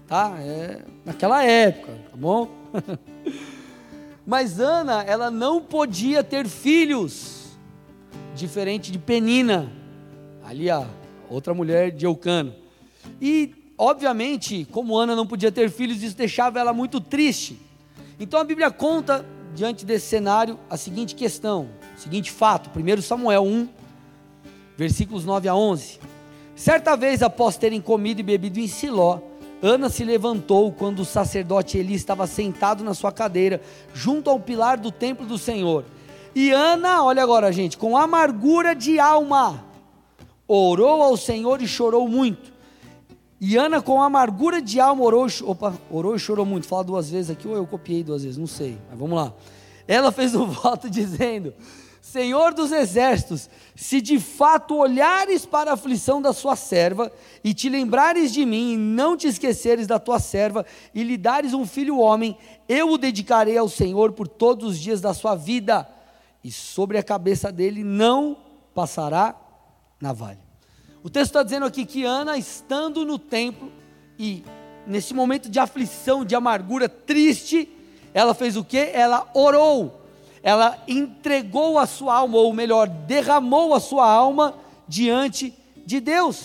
tá? 0.07 0.37
É 0.41 0.83
naquela 1.05 1.45
época, 1.45 1.93
tá 2.11 2.17
bom? 2.17 2.49
Mas 4.27 4.59
Ana, 4.59 5.03
ela 5.03 5.31
não 5.31 5.61
podia 5.61 6.25
ter 6.25 6.49
filhos, 6.49 7.57
diferente 8.35 8.91
de 8.91 8.99
Penina, 8.99 9.71
ali 10.43 10.71
a 10.71 10.87
outra 11.29 11.53
mulher 11.53 11.91
de 11.91 12.07
Eucana. 12.07 12.55
E, 13.21 13.55
obviamente, 13.77 14.67
como 14.71 14.97
Ana 14.97 15.15
não 15.15 15.27
podia 15.27 15.53
ter 15.53 15.71
filhos, 15.71 16.03
isso 16.03 16.17
deixava 16.17 16.59
ela 16.59 16.73
muito 16.73 17.01
triste. 17.01 17.59
Então 18.19 18.41
a 18.41 18.45
Bíblia 18.45 18.71
conta, 18.71 19.27
diante 19.55 19.85
desse 19.85 20.07
cenário, 20.07 20.59
a 20.71 20.77
seguinte 20.77 21.15
questão, 21.15 21.69
seguinte 22.05 22.31
fato, 22.31 22.71
1 22.79 23.01
Samuel 23.01 23.45
1, 23.45 23.67
versículos 24.77 25.25
9 25.25 25.49
a 25.49 25.55
11. 25.55 25.99
Certa 26.55 26.97
vez, 26.97 27.23
após 27.23 27.57
terem 27.57 27.81
comido 27.81 28.21
e 28.21 28.23
bebido 28.23 28.61
em 28.61 28.69
Siló, 28.69 29.21
Ana 29.63 29.89
se 29.89 30.05
levantou 30.05 30.71
quando 30.71 31.01
o 31.01 31.05
sacerdote 31.05 31.79
Eli 31.79 31.95
estava 31.95 32.27
sentado 32.27 32.85
na 32.85 32.93
sua 32.93 33.11
cadeira, 33.11 33.63
junto 33.95 34.29
ao 34.29 34.39
pilar 34.39 34.77
do 34.77 34.93
templo 34.93 35.25
do 35.25 35.39
Senhor. 35.39 35.87
E 36.35 36.51
Ana, 36.51 37.03
olha 37.03 37.23
agora, 37.23 37.51
gente, 37.51 37.79
com 37.79 37.97
amargura 37.97 38.75
de 38.75 39.01
alma, 39.01 39.65
orou 40.47 41.03
ao 41.03 41.17
Senhor 41.17 41.63
e 41.63 41.67
chorou 41.67 42.07
muito. 42.07 42.53
E 43.41 43.57
Ana, 43.57 43.81
com 43.81 44.03
amargura 44.03 44.61
de 44.61 44.79
alma, 44.79 45.03
orou, 45.03 45.27
opa, 45.45 45.73
orou 45.91 46.15
e 46.15 46.19
chorou 46.19 46.45
muito. 46.45 46.67
Fala 46.67 46.85
duas 46.85 47.11
vezes 47.11 47.31
aqui, 47.31 47.49
ou 47.49 47.57
eu 47.57 47.67
copiei 47.67 48.03
duas 48.03 48.23
vezes, 48.23 48.37
não 48.37 48.47
sei, 48.47 48.77
mas 48.91 48.99
vamos 48.99 49.17
lá. 49.17 49.33
Ela 49.89 50.13
fez 50.13 50.35
um 50.35 50.45
voto 50.53 50.91
dizendo: 50.91 51.55
Senhor 52.05 52.53
dos 52.53 52.71
exércitos, 52.71 53.49
se 53.75 53.99
de 53.99 54.21
fato 54.21 54.77
olhares 54.77 55.47
para 55.47 55.71
a 55.71 55.75
aflição 55.75 56.21
da 56.21 56.35
sua 56.35 56.55
serva, 56.55 57.11
e 57.43 57.55
te 57.55 57.67
lembrares 57.71 58.31
de 58.31 58.45
mim, 58.45 58.75
e 58.75 58.77
não 58.77 59.17
te 59.17 59.27
esqueceres 59.27 59.87
da 59.87 59.99
tua 59.99 60.19
serva, 60.19 60.67
e 60.95 61.03
lhe 61.03 61.17
dares 61.17 61.55
um 61.55 61.67
filho 61.67 61.99
homem, 61.99 62.37
eu 62.69 62.91
o 62.91 62.99
dedicarei 62.99 63.57
ao 63.57 63.71
Senhor 63.71 64.13
por 64.13 64.29
todos 64.29 64.73
os 64.73 64.79
dias 64.79 65.01
da 65.01 65.15
sua 65.15 65.35
vida, 65.35 65.89
e 66.45 66.53
sobre 66.53 66.99
a 66.99 67.03
cabeça 67.03 67.51
dele 67.51 67.83
não 67.83 68.37
passará 68.75 69.35
navalha. 69.99 70.45
O 71.03 71.09
texto 71.09 71.31
está 71.31 71.43
dizendo 71.43 71.65
aqui 71.65 71.87
que 71.87 72.05
Ana, 72.05 72.37
estando 72.37 73.07
no 73.07 73.19
templo, 73.19 73.73
e 74.19 74.45
nesse 74.87 75.15
momento 75.15 75.49
de 75.49 75.59
aflição, 75.59 76.23
de 76.23 76.35
amargura, 76.35 76.87
triste, 76.87 77.67
ela 78.13 78.35
fez 78.35 78.59
o 78.59 78.63
que? 78.63 78.91
Ela 78.93 79.27
orou 79.33 80.04
ela 80.45 80.77
entregou 80.87 81.79
a 81.79 81.87
sua 81.87 82.17
alma, 82.17 82.37
ou 82.37 82.53
melhor, 82.53 82.87
derramou 82.87 83.73
a 83.73 83.81
sua 83.81 84.07
alma 84.07 84.55
diante 84.87 85.55
de 85.87 86.01
Deus. 86.01 86.45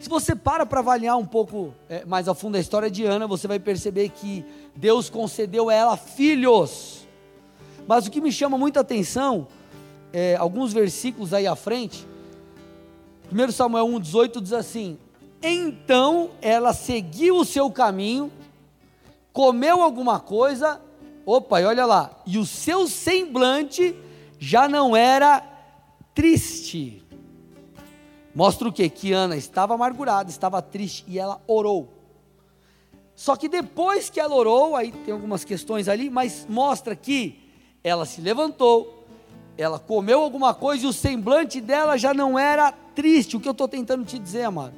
Se 0.00 0.08
você 0.08 0.34
para 0.34 0.66
para 0.66 0.80
avaliar 0.80 1.16
um 1.16 1.24
pouco 1.24 1.72
é, 1.88 2.04
mais 2.04 2.26
a 2.26 2.34
fundo 2.34 2.56
a 2.56 2.60
história 2.60 2.90
de 2.90 3.04
Ana, 3.04 3.28
você 3.28 3.46
vai 3.46 3.60
perceber 3.60 4.08
que 4.08 4.44
Deus 4.74 5.08
concedeu 5.08 5.68
a 5.68 5.74
ela 5.74 5.96
filhos. 5.96 7.06
Mas 7.86 8.04
o 8.04 8.10
que 8.10 8.20
me 8.20 8.32
chama 8.32 8.58
muita 8.58 8.80
atenção, 8.80 9.46
é, 10.12 10.34
alguns 10.34 10.72
versículos 10.72 11.32
aí 11.32 11.46
à 11.46 11.54
frente, 11.54 12.04
1 13.30 13.52
Samuel 13.52 13.86
1,18 13.86 14.42
diz 14.42 14.52
assim: 14.52 14.98
Então 15.40 16.30
ela 16.42 16.72
seguiu 16.72 17.36
o 17.36 17.44
seu 17.44 17.70
caminho, 17.70 18.32
comeu 19.32 19.82
alguma 19.82 20.18
coisa 20.18 20.80
Opa, 21.24 21.60
e 21.60 21.64
olha 21.64 21.84
lá. 21.84 22.22
E 22.26 22.38
o 22.38 22.46
seu 22.46 22.86
semblante 22.88 23.94
já 24.38 24.68
não 24.68 24.96
era 24.96 25.42
triste. 26.14 27.02
Mostra 28.34 28.68
o 28.68 28.72
que? 28.72 28.88
Que 28.88 29.12
Ana 29.12 29.36
estava 29.36 29.74
amargurada, 29.74 30.30
estava 30.30 30.62
triste 30.62 31.04
e 31.08 31.18
ela 31.18 31.42
orou. 31.46 31.88
Só 33.14 33.36
que 33.36 33.48
depois 33.48 34.08
que 34.08 34.18
ela 34.18 34.34
orou, 34.34 34.74
aí 34.74 34.92
tem 34.92 35.12
algumas 35.12 35.44
questões 35.44 35.88
ali, 35.88 36.08
mas 36.08 36.46
mostra 36.48 36.96
que 36.96 37.38
ela 37.84 38.06
se 38.06 38.20
levantou, 38.20 39.06
ela 39.58 39.78
comeu 39.78 40.20
alguma 40.20 40.54
coisa 40.54 40.86
e 40.86 40.88
o 40.88 40.92
semblante 40.92 41.60
dela 41.60 41.98
já 41.98 42.14
não 42.14 42.38
era 42.38 42.72
triste. 42.94 43.36
O 43.36 43.40
que 43.40 43.48
eu 43.48 43.52
estou 43.52 43.68
tentando 43.68 44.04
te 44.04 44.18
dizer, 44.18 44.44
amado? 44.44 44.74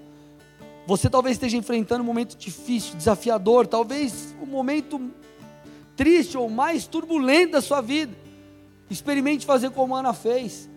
Você 0.87 1.09
talvez 1.09 1.37
esteja 1.37 1.57
enfrentando 1.57 2.03
um 2.03 2.07
momento 2.07 2.37
difícil, 2.37 2.97
desafiador, 2.97 3.67
talvez 3.67 4.35
um 4.43 4.47
momento 4.47 5.01
triste 5.97 6.37
ou 6.37 6.49
mais 6.49 6.87
turbulento 6.87 7.53
da 7.53 7.61
sua 7.61 7.81
vida, 7.81 8.17
experimente 8.91 9.47
fazer 9.47 9.71
como 9.71 9.95
Ana 9.95 10.13
fez. 10.13 10.69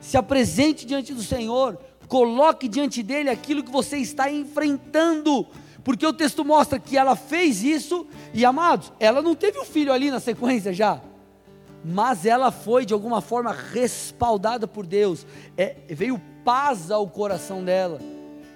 Se 0.00 0.16
apresente 0.16 0.86
diante 0.86 1.12
do 1.12 1.22
Senhor, 1.22 1.78
coloque 2.06 2.68
diante 2.68 3.02
dele 3.02 3.28
aquilo 3.28 3.62
que 3.62 3.70
você 3.70 3.98
está 3.98 4.30
enfrentando, 4.30 5.46
porque 5.84 6.06
o 6.06 6.12
texto 6.12 6.44
mostra 6.44 6.78
que 6.78 6.96
ela 6.96 7.14
fez 7.14 7.62
isso, 7.62 8.06
e 8.32 8.44
amados, 8.44 8.92
ela 8.98 9.22
não 9.22 9.34
teve 9.34 9.58
um 9.58 9.64
filho 9.64 9.92
ali 9.92 10.10
na 10.10 10.20
sequência 10.20 10.72
já, 10.72 11.00
mas 11.84 12.24
ela 12.24 12.50
foi 12.50 12.84
de 12.84 12.94
alguma 12.94 13.20
forma 13.20 13.52
respaldada 13.52 14.66
por 14.66 14.86
Deus, 14.86 15.26
é, 15.56 15.76
veio 15.88 16.20
paz 16.44 16.90
ao 16.90 17.06
coração 17.08 17.62
dela, 17.62 18.00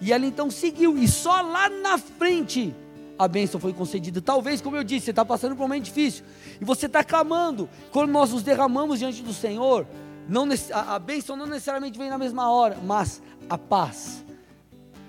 e 0.00 0.12
ela 0.12 0.26
então 0.26 0.50
seguiu, 0.50 0.96
e 0.96 1.06
só 1.06 1.40
lá 1.42 1.68
na 1.68 1.98
frente, 1.98 2.74
a 3.18 3.28
bênção 3.28 3.60
foi 3.60 3.72
concedida. 3.72 4.20
Talvez, 4.20 4.60
como 4.60 4.76
eu 4.76 4.84
disse, 4.84 5.06
você 5.06 5.10
está 5.10 5.24
passando 5.24 5.56
por 5.56 5.62
um 5.62 5.68
momento 5.68 5.84
difícil 5.84 6.24
e 6.60 6.64
você 6.64 6.86
está 6.86 7.04
clamando. 7.04 7.68
Quando 7.90 8.10
nós 8.10 8.32
nos 8.32 8.42
derramamos 8.42 8.98
diante 8.98 9.22
do 9.22 9.32
Senhor, 9.32 9.86
não, 10.28 10.48
a, 10.72 10.94
a 10.94 10.98
bênção 10.98 11.36
não 11.36 11.46
necessariamente 11.46 11.98
vem 11.98 12.10
na 12.10 12.18
mesma 12.18 12.50
hora, 12.50 12.78
mas 12.84 13.22
a 13.48 13.58
paz, 13.58 14.24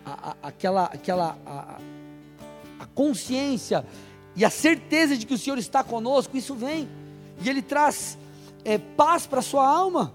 a, 0.06 0.30
a, 0.30 0.36
aquela, 0.48 0.86
aquela 0.86 1.38
a, 1.46 1.78
a 2.80 2.86
consciência 2.94 3.86
e 4.36 4.44
a 4.44 4.50
certeza 4.50 5.16
de 5.16 5.26
que 5.26 5.34
o 5.34 5.38
Senhor 5.38 5.58
está 5.58 5.84
conosco, 5.84 6.36
isso 6.36 6.56
vem 6.56 6.90
e 7.44 7.50
Ele 7.50 7.62
traz 7.62 8.18
é, 8.64 8.78
paz 8.78 9.28
para 9.28 9.40
a 9.40 9.44
sua 9.44 9.68
alma. 9.68 10.14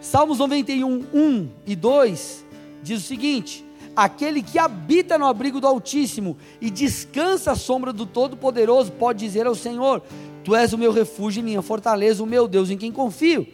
Salmos 0.00 0.38
91, 0.38 1.06
1 1.12 1.50
e 1.66 1.74
2 1.74 2.44
diz 2.82 3.02
o 3.02 3.06
seguinte: 3.06 3.65
Aquele 3.96 4.42
que 4.42 4.58
habita 4.58 5.16
no 5.16 5.24
abrigo 5.24 5.58
do 5.58 5.66
Altíssimo 5.66 6.36
e 6.60 6.70
descansa 6.70 7.52
à 7.52 7.56
sombra 7.56 7.94
do 7.94 8.04
Todo-Poderoso 8.04 8.92
pode 8.92 9.20
dizer 9.20 9.46
ao 9.46 9.54
Senhor: 9.54 10.02
Tu 10.44 10.54
és 10.54 10.74
o 10.74 10.78
meu 10.78 10.92
refúgio 10.92 11.40
e 11.40 11.42
minha 11.42 11.62
fortaleza, 11.62 12.22
o 12.22 12.26
meu 12.26 12.46
Deus 12.46 12.68
em 12.68 12.76
quem 12.76 12.92
confio. 12.92 13.46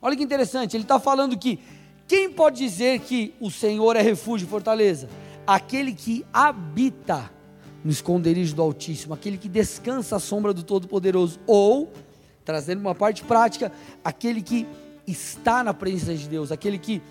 Olha 0.00 0.16
que 0.16 0.22
interessante, 0.22 0.74
ele 0.74 0.84
está 0.84 0.98
falando 0.98 1.36
que 1.36 1.58
quem 2.08 2.30
pode 2.30 2.56
dizer 2.56 3.00
que 3.00 3.34
o 3.38 3.50
Senhor 3.50 3.94
é 3.94 4.00
refúgio 4.00 4.46
e 4.46 4.48
fortaleza? 4.48 5.10
Aquele 5.46 5.92
que 5.92 6.24
habita 6.32 7.30
no 7.84 7.90
esconderijo 7.90 8.54
do 8.54 8.62
Altíssimo, 8.62 9.12
aquele 9.12 9.36
que 9.36 9.48
descansa 9.48 10.16
à 10.16 10.18
sombra 10.18 10.54
do 10.54 10.62
Todo-Poderoso, 10.62 11.38
ou, 11.46 11.92
trazendo 12.44 12.80
uma 12.80 12.94
parte 12.94 13.22
prática, 13.24 13.70
aquele 14.02 14.40
que 14.40 14.66
está 15.06 15.62
na 15.62 15.74
presença 15.74 16.14
de 16.14 16.28
Deus, 16.28 16.50
aquele 16.50 16.78
que 16.78 17.02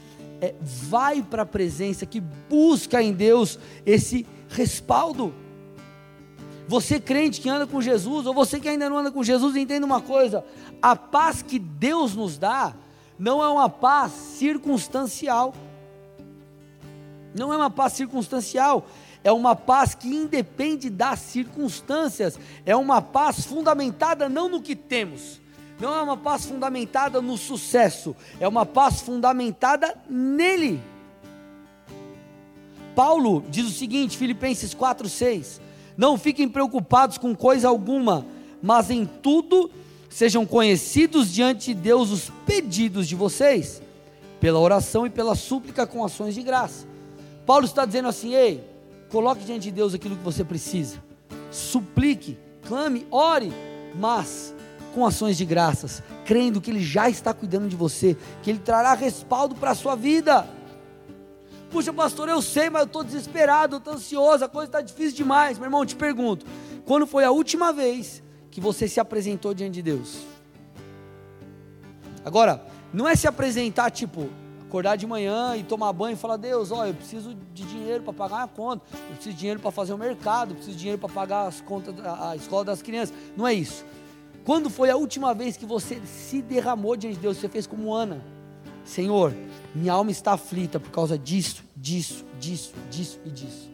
é, 0.41 0.55
vai 0.59 1.21
para 1.21 1.43
a 1.43 1.45
presença, 1.45 2.05
que 2.05 2.19
busca 2.19 3.01
em 3.01 3.13
Deus 3.13 3.59
esse 3.85 4.25
respaldo. 4.49 5.33
Você 6.67 6.99
crente 6.99 7.39
que 7.39 7.47
anda 7.47 7.67
com 7.67 7.81
Jesus, 7.81 8.25
ou 8.25 8.33
você 8.33 8.59
que 8.59 8.67
ainda 8.67 8.89
não 8.89 8.97
anda 8.97 9.11
com 9.11 9.23
Jesus, 9.23 9.55
entenda 9.55 9.85
uma 9.85 10.01
coisa: 10.01 10.43
a 10.81 10.95
paz 10.95 11.43
que 11.43 11.59
Deus 11.59 12.15
nos 12.15 12.37
dá 12.37 12.73
não 13.19 13.43
é 13.43 13.47
uma 13.47 13.69
paz 13.69 14.11
circunstancial. 14.11 15.53
Não 17.33 17.53
é 17.53 17.55
uma 17.55 17.69
paz 17.69 17.93
circunstancial, 17.93 18.85
é 19.23 19.31
uma 19.31 19.55
paz 19.55 19.95
que 19.95 20.07
independe 20.07 20.89
das 20.89 21.19
circunstâncias, 21.19 22.37
é 22.65 22.75
uma 22.75 23.01
paz 23.01 23.45
fundamentada 23.45 24.27
não 24.27 24.49
no 24.49 24.61
que 24.61 24.75
temos, 24.75 25.40
não 25.81 25.95
é 25.95 26.01
uma 26.03 26.15
paz 26.15 26.45
fundamentada 26.45 27.19
no 27.23 27.35
sucesso, 27.35 28.15
é 28.39 28.47
uma 28.47 28.67
paz 28.67 29.01
fundamentada 29.01 29.97
nele. 30.07 30.79
Paulo 32.95 33.43
diz 33.49 33.65
o 33.65 33.71
seguinte, 33.71 34.15
Filipenses 34.15 34.75
4:6: 34.75 35.59
Não 35.97 36.19
fiquem 36.19 36.47
preocupados 36.47 37.17
com 37.17 37.35
coisa 37.35 37.67
alguma, 37.67 38.23
mas 38.61 38.91
em 38.91 39.07
tudo 39.07 39.71
sejam 40.07 40.45
conhecidos 40.45 41.33
diante 41.33 41.73
de 41.73 41.81
Deus 41.81 42.11
os 42.11 42.31
pedidos 42.45 43.07
de 43.07 43.15
vocês, 43.15 43.81
pela 44.39 44.59
oração 44.59 45.07
e 45.07 45.09
pela 45.09 45.33
súplica 45.33 45.87
com 45.87 46.05
ações 46.05 46.35
de 46.35 46.43
graça. 46.43 46.85
Paulo 47.43 47.65
está 47.65 47.85
dizendo 47.85 48.07
assim: 48.07 48.35
ei, 48.35 48.63
coloque 49.09 49.43
diante 49.43 49.63
de 49.63 49.71
Deus 49.71 49.95
aquilo 49.95 50.15
que 50.15 50.23
você 50.23 50.43
precisa, 50.43 51.01
suplique, 51.49 52.37
clame, 52.67 53.07
ore, 53.09 53.51
mas 53.95 54.53
com 54.93 55.05
ações 55.05 55.37
de 55.37 55.45
graças, 55.45 56.03
crendo 56.25 56.61
que 56.61 56.69
Ele 56.69 56.83
já 56.83 57.09
está 57.09 57.33
cuidando 57.33 57.67
de 57.67 57.75
você, 57.75 58.15
que 58.43 58.49
Ele 58.49 58.59
trará 58.59 58.93
respaldo 58.93 59.55
para 59.55 59.71
a 59.71 59.75
sua 59.75 59.95
vida. 59.95 60.47
Puxa, 61.71 61.93
pastor, 61.93 62.27
eu 62.27 62.41
sei, 62.41 62.69
mas 62.69 62.81
eu 62.81 62.85
estou 62.85 63.03
desesperado, 63.03 63.75
eu 63.75 63.77
estou 63.77 63.93
ansioso, 63.93 64.43
a 64.43 64.49
coisa 64.49 64.67
está 64.67 64.81
difícil 64.81 65.15
demais. 65.15 65.57
Meu 65.57 65.67
irmão, 65.67 65.85
te 65.85 65.95
pergunto: 65.95 66.45
quando 66.85 67.07
foi 67.07 67.23
a 67.23 67.31
última 67.31 67.71
vez 67.71 68.21
que 68.49 68.59
você 68.59 68.87
se 68.87 68.99
apresentou 68.99 69.53
diante 69.53 69.75
de 69.75 69.81
Deus? 69.81 70.19
Agora, 72.25 72.61
não 72.93 73.07
é 73.07 73.15
se 73.15 73.25
apresentar 73.25 73.89
tipo, 73.89 74.29
acordar 74.67 74.95
de 74.95 75.07
manhã 75.07 75.55
e 75.55 75.63
tomar 75.63 75.93
banho 75.93 76.13
e 76.13 76.17
falar: 76.17 76.35
Deus, 76.35 76.71
ó, 76.71 76.85
eu 76.85 76.93
preciso 76.93 77.33
de 77.53 77.63
dinheiro 77.63 78.03
para 78.03 78.13
pagar 78.13 78.43
a 78.43 78.47
conta, 78.47 78.85
eu 78.93 79.15
preciso 79.15 79.31
de 79.31 79.39
dinheiro 79.39 79.59
para 79.61 79.71
fazer 79.71 79.93
o 79.93 79.97
mercado, 79.97 80.51
eu 80.51 80.55
preciso 80.55 80.75
de 80.75 80.79
dinheiro 80.79 80.99
para 80.99 81.13
pagar 81.13 81.47
as 81.47 81.61
contas, 81.61 81.95
a 82.05 82.35
escola 82.35 82.65
das 82.65 82.81
crianças. 82.81 83.15
Não 83.37 83.47
é 83.47 83.53
isso. 83.53 83.85
Quando 84.43 84.69
foi 84.69 84.89
a 84.89 84.95
última 84.95 85.33
vez 85.33 85.55
que 85.55 85.65
você 85.65 86.01
se 86.05 86.41
derramou 86.41 86.95
diante 86.95 87.15
de 87.15 87.21
Deus? 87.21 87.37
Você 87.37 87.47
fez 87.47 87.67
como 87.67 87.93
Ana: 87.93 88.23
Senhor, 88.83 89.33
minha 89.75 89.93
alma 89.93 90.11
está 90.11 90.33
aflita 90.33 90.79
por 90.79 90.89
causa 90.89 91.17
disso, 91.17 91.63
disso, 91.75 92.25
disso, 92.39 92.73
disso 92.89 93.19
e 93.25 93.29
disso. 93.29 93.69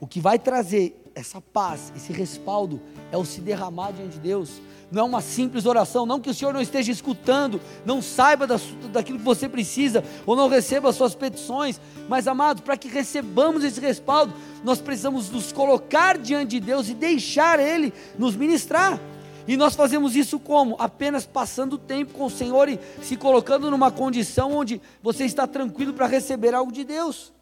O 0.00 0.06
que 0.06 0.20
vai 0.20 0.38
trazer 0.38 1.00
essa 1.14 1.40
paz, 1.40 1.92
esse 1.96 2.12
respaldo, 2.12 2.80
é 3.10 3.16
o 3.16 3.24
se 3.24 3.40
derramar 3.40 3.92
diante 3.92 4.14
de 4.14 4.20
Deus. 4.20 4.60
Não 4.90 5.02
é 5.02 5.04
uma 5.04 5.20
simples 5.20 5.66
oração, 5.66 6.06
não 6.06 6.20
que 6.20 6.30
o 6.30 6.34
Senhor 6.34 6.52
não 6.52 6.60
esteja 6.60 6.92
escutando, 6.92 7.60
não 7.84 8.00
saiba 8.00 8.46
daquilo 8.92 9.18
que 9.18 9.24
você 9.24 9.48
precisa, 9.48 10.04
ou 10.24 10.36
não 10.36 10.48
receba 10.48 10.90
as 10.90 10.94
suas 10.94 11.14
petições, 11.14 11.80
mas 12.08 12.28
amados, 12.28 12.62
para 12.62 12.76
que 12.76 12.86
recebamos 12.86 13.64
esse 13.64 13.80
respaldo, 13.80 14.32
nós 14.62 14.80
precisamos 14.80 15.28
nos 15.30 15.50
colocar 15.50 16.18
diante 16.18 16.50
de 16.50 16.60
Deus 16.60 16.88
e 16.88 16.94
deixar 16.94 17.58
Ele 17.58 17.92
nos 18.16 18.36
ministrar. 18.36 19.00
E 19.46 19.56
nós 19.56 19.76
fazemos 19.76 20.16
isso 20.16 20.38
como? 20.38 20.76
Apenas 20.78 21.24
passando 21.24 21.78
tempo 21.78 22.14
com 22.14 22.26
o 22.26 22.30
Senhor 22.30 22.68
e 22.68 22.80
se 23.02 23.16
colocando 23.16 23.70
numa 23.70 23.90
condição 23.90 24.52
onde 24.52 24.80
você 25.02 25.24
está 25.24 25.46
tranquilo 25.46 25.92
para 25.92 26.06
receber 26.06 26.54
algo 26.54 26.72
de 26.72 26.84
Deus. 26.84 27.32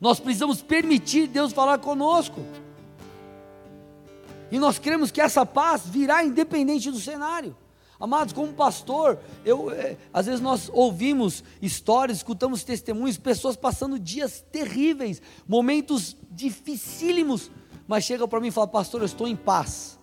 Nós 0.00 0.20
precisamos 0.20 0.60
permitir 0.60 1.26
Deus 1.26 1.52
falar 1.52 1.78
conosco. 1.78 2.40
E 4.50 4.58
nós 4.58 4.78
cremos 4.78 5.10
que 5.10 5.20
essa 5.20 5.46
paz 5.46 5.82
virá 5.86 6.22
independente 6.22 6.90
do 6.90 7.00
cenário. 7.00 7.56
Amados, 7.98 8.34
como 8.34 8.52
pastor, 8.52 9.18
eu, 9.44 9.70
é, 9.70 9.96
às 10.12 10.26
vezes 10.26 10.40
nós 10.40 10.68
ouvimos 10.72 11.42
histórias, 11.62 12.18
escutamos 12.18 12.62
testemunhos, 12.62 13.16
pessoas 13.16 13.56
passando 13.56 13.98
dias 13.98 14.44
terríveis, 14.52 15.22
momentos 15.48 16.16
dificílimos, 16.30 17.50
mas 17.86 18.04
chega 18.04 18.28
para 18.28 18.40
mim 18.40 18.48
e 18.48 18.50
fala, 18.50 18.66
pastor, 18.66 19.00
eu 19.00 19.06
estou 19.06 19.26
em 19.26 19.36
paz. 19.36 19.98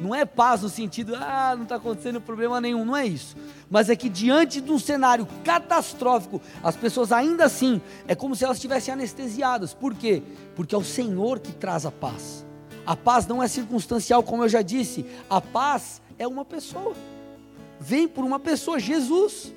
Não 0.00 0.14
é 0.14 0.24
paz 0.24 0.62
no 0.62 0.68
sentido, 0.68 1.14
ah, 1.16 1.54
não 1.54 1.62
está 1.62 1.76
acontecendo 1.76 2.20
problema 2.20 2.60
nenhum, 2.60 2.84
não 2.84 2.96
é 2.96 3.06
isso. 3.06 3.36
Mas 3.70 3.88
é 3.88 3.96
que 3.96 4.08
diante 4.08 4.60
de 4.60 4.70
um 4.70 4.78
cenário 4.78 5.26
catastrófico, 5.44 6.40
as 6.62 6.76
pessoas 6.76 7.12
ainda 7.12 7.44
assim, 7.44 7.80
é 8.06 8.14
como 8.14 8.34
se 8.34 8.44
elas 8.44 8.56
estivessem 8.56 8.92
anestesiadas. 8.92 9.72
Por 9.72 9.94
quê? 9.94 10.22
Porque 10.56 10.74
é 10.74 10.78
o 10.78 10.84
Senhor 10.84 11.38
que 11.38 11.52
traz 11.52 11.86
a 11.86 11.92
paz. 11.92 12.44
A 12.84 12.96
paz 12.96 13.26
não 13.26 13.42
é 13.42 13.48
circunstancial, 13.48 14.22
como 14.22 14.44
eu 14.44 14.48
já 14.48 14.62
disse, 14.62 15.06
a 15.30 15.40
paz 15.40 16.02
é 16.18 16.26
uma 16.26 16.44
pessoa. 16.44 16.94
Vem 17.80 18.06
por 18.06 18.24
uma 18.24 18.38
pessoa, 18.38 18.78
Jesus. 18.78 19.52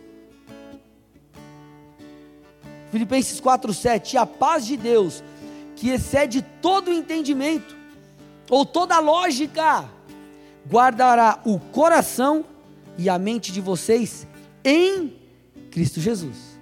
Filipenses 2.92 3.40
4:7, 3.42 4.18
a 4.18 4.26
paz 4.26 4.66
de 4.66 4.78
Deus, 4.78 5.24
que 5.76 5.90
excede 5.90 6.42
todo 6.62 6.90
o 6.90 6.94
entendimento 6.94 7.76
ou 8.50 8.66
toda 8.66 9.00
lógica, 9.00 9.90
guardará 10.70 11.40
o 11.46 11.60
coração 11.60 12.46
e 12.98 13.10
a 13.10 13.18
mente 13.18 13.52
de 13.52 13.62
vocês 13.62 14.28
em 14.64 15.14
Cristo 15.72 16.00
Jesus. 16.00 16.60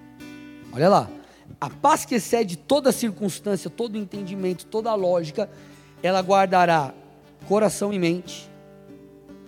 Olha 0.71 0.89
lá, 0.89 1.09
a 1.59 1.69
paz 1.69 2.05
que 2.05 2.15
excede 2.15 2.57
toda 2.57 2.91
circunstância, 2.91 3.69
todo 3.69 3.97
entendimento, 3.97 4.65
toda 4.65 4.93
lógica, 4.93 5.49
ela 6.03 6.19
guardará 6.21 6.93
coração 7.47 7.93
e 7.93 7.99
mente, 7.99 8.49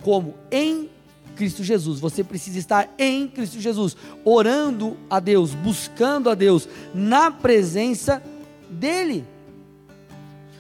como 0.01 0.33
em 0.51 0.89
Cristo 1.35 1.63
Jesus. 1.63 1.99
Você 1.99 2.23
precisa 2.23 2.57
estar 2.57 2.93
em 2.97 3.27
Cristo 3.27 3.59
Jesus, 3.59 3.95
orando 4.23 4.97
a 5.09 5.19
Deus, 5.19 5.53
buscando 5.53 6.29
a 6.29 6.35
Deus, 6.35 6.67
na 6.93 7.29
presença 7.29 8.23
dEle. 8.69 9.25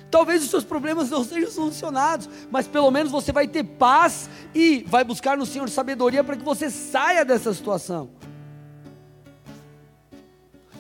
Talvez 0.09 0.43
os 0.43 0.49
seus 0.49 0.63
problemas 0.63 1.09
não 1.09 1.23
sejam 1.23 1.51
solucionados, 1.51 2.29
mas 2.49 2.67
pelo 2.67 2.89
menos 2.89 3.11
você 3.11 3.31
vai 3.31 3.47
ter 3.47 3.63
paz 3.63 4.29
e 4.55 4.85
vai 4.87 5.03
buscar 5.03 5.37
no 5.37 5.45
Senhor 5.45 5.69
sabedoria 5.69 6.23
para 6.23 6.37
que 6.37 6.43
você 6.43 6.69
saia 6.69 7.25
dessa 7.25 7.53
situação. 7.53 8.09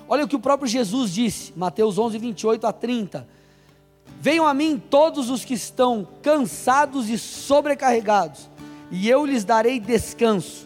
Olha 0.07 0.23
o 0.23 0.27
que 0.27 0.35
o 0.35 0.39
próprio 0.39 0.67
Jesus 0.67 1.13
disse, 1.13 1.51
Mateus 1.55 1.97
11, 1.97 2.17
28 2.17 2.65
a 2.65 2.71
30. 2.71 3.27
Venham 4.21 4.47
a 4.47 4.53
mim 4.53 4.81
todos 4.89 5.29
os 5.29 5.43
que 5.43 5.53
estão 5.53 6.07
cansados 6.23 7.09
e 7.09 7.17
sobrecarregados, 7.17 8.49
e 8.89 9.09
eu 9.09 9.25
lhes 9.25 9.43
darei 9.43 9.79
descanso. 9.79 10.65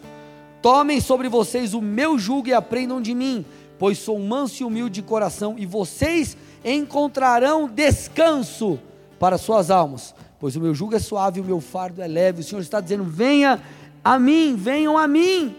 Tomem 0.62 1.00
sobre 1.00 1.28
vocês 1.28 1.74
o 1.74 1.80
meu 1.80 2.16
jugo 2.16 2.48
e 2.48 2.54
aprendam 2.54 3.02
de 3.02 3.12
mim, 3.12 3.44
pois 3.80 3.98
sou 3.98 4.16
manso 4.20 4.62
e 4.62 4.64
humilde 4.64 5.00
de 5.00 5.02
coração, 5.02 5.56
e 5.58 5.66
vocês 5.66 6.36
encontrarão 6.64 7.68
descanso 7.68 8.78
para 9.18 9.38
suas 9.38 9.70
almas, 9.70 10.14
pois 10.38 10.56
o 10.56 10.60
meu 10.60 10.74
jugo 10.74 10.94
é 10.94 10.98
suave 10.98 11.40
o 11.40 11.44
meu 11.44 11.60
fardo 11.60 12.02
é 12.02 12.06
leve. 12.06 12.40
O 12.40 12.44
Senhor 12.44 12.60
está 12.60 12.80
dizendo: 12.80 13.04
venha 13.04 13.60
a 14.04 14.18
mim, 14.18 14.56
venham 14.56 14.98
a 14.98 15.06
mim, 15.06 15.54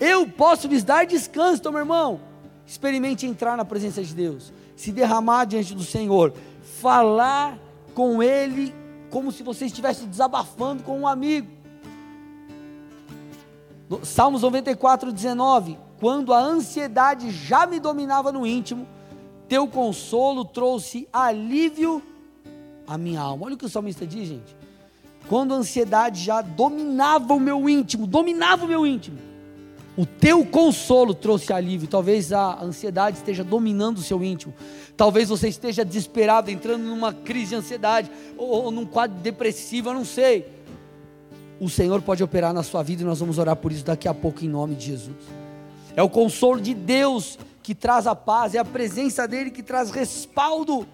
eu 0.00 0.26
posso 0.28 0.68
lhes 0.68 0.84
dar 0.84 1.06
descanso. 1.06 1.60
Então, 1.60 1.72
meu 1.72 1.80
irmão, 1.80 2.20
experimente 2.66 3.26
entrar 3.26 3.56
na 3.56 3.64
presença 3.64 4.02
de 4.02 4.14
Deus, 4.14 4.52
se 4.76 4.92
derramar 4.92 5.44
diante 5.44 5.74
do 5.74 5.82
Senhor, 5.82 6.32
falar 6.80 7.58
com 7.94 8.22
Ele 8.22 8.74
como 9.10 9.32
se 9.32 9.42
você 9.42 9.66
estivesse 9.66 10.04
desabafando 10.06 10.82
com 10.82 11.00
um 11.00 11.06
amigo. 11.06 11.48
Salmos 14.02 14.42
94, 14.42 15.12
19: 15.12 15.78
Quando 15.98 16.34
a 16.34 16.38
ansiedade 16.38 17.30
já 17.30 17.66
me 17.66 17.80
dominava 17.80 18.30
no 18.30 18.46
íntimo, 18.46 18.86
teu 19.48 19.66
consolo 19.66 20.44
trouxe 20.44 21.08
alívio 21.12 22.02
à 22.86 22.98
minha 22.98 23.20
alma. 23.20 23.46
Olha 23.46 23.54
o 23.54 23.58
que 23.58 23.64
o 23.64 23.68
salmista 23.68 24.06
diz, 24.06 24.28
gente. 24.28 24.56
Quando 25.28 25.52
a 25.52 25.56
ansiedade 25.56 26.22
já 26.22 26.40
dominava 26.40 27.34
o 27.34 27.40
meu 27.40 27.68
íntimo, 27.68 28.06
dominava 28.06 28.64
o 28.64 28.68
meu 28.68 28.86
íntimo, 28.86 29.18
o 29.96 30.06
teu 30.06 30.44
consolo 30.46 31.12
trouxe 31.12 31.52
alívio. 31.52 31.88
Talvez 31.88 32.32
a 32.32 32.62
ansiedade 32.62 33.16
esteja 33.16 33.42
dominando 33.42 33.98
o 33.98 34.02
seu 34.02 34.22
íntimo. 34.22 34.54
Talvez 34.96 35.28
você 35.28 35.48
esteja 35.48 35.84
desesperado, 35.84 36.50
entrando 36.50 36.84
numa 36.84 37.12
crise 37.12 37.50
de 37.50 37.54
ansiedade, 37.56 38.10
ou, 38.36 38.48
ou 38.48 38.70
num 38.70 38.86
quadro 38.86 39.18
depressivo, 39.18 39.90
eu 39.90 39.94
não 39.94 40.04
sei. 40.04 40.46
O 41.60 41.68
Senhor 41.68 42.00
pode 42.00 42.22
operar 42.22 42.54
na 42.54 42.62
sua 42.62 42.82
vida 42.82 43.02
e 43.02 43.04
nós 43.04 43.18
vamos 43.18 43.38
orar 43.38 43.56
por 43.56 43.72
isso 43.72 43.84
daqui 43.84 44.06
a 44.06 44.14
pouco 44.14 44.44
em 44.44 44.48
nome 44.48 44.76
de 44.76 44.86
Jesus. 44.86 45.16
É 45.96 46.02
o 46.02 46.08
consolo 46.08 46.60
de 46.60 46.74
Deus 46.74 47.36
que 47.68 47.74
traz 47.74 48.06
a 48.06 48.16
paz, 48.16 48.54
é 48.54 48.58
a 48.58 48.64
presença 48.64 49.28
dele 49.28 49.50
que 49.50 49.62
traz 49.62 49.90
respaldo. 49.90 50.88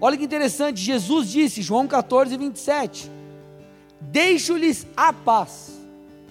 Olha 0.00 0.16
que 0.16 0.24
interessante, 0.24 0.80
Jesus 0.80 1.28
disse, 1.28 1.60
João 1.60 1.86
14, 1.86 2.34
27, 2.34 3.12
deixo-lhes 4.00 4.86
a 4.96 5.12
paz, 5.12 5.78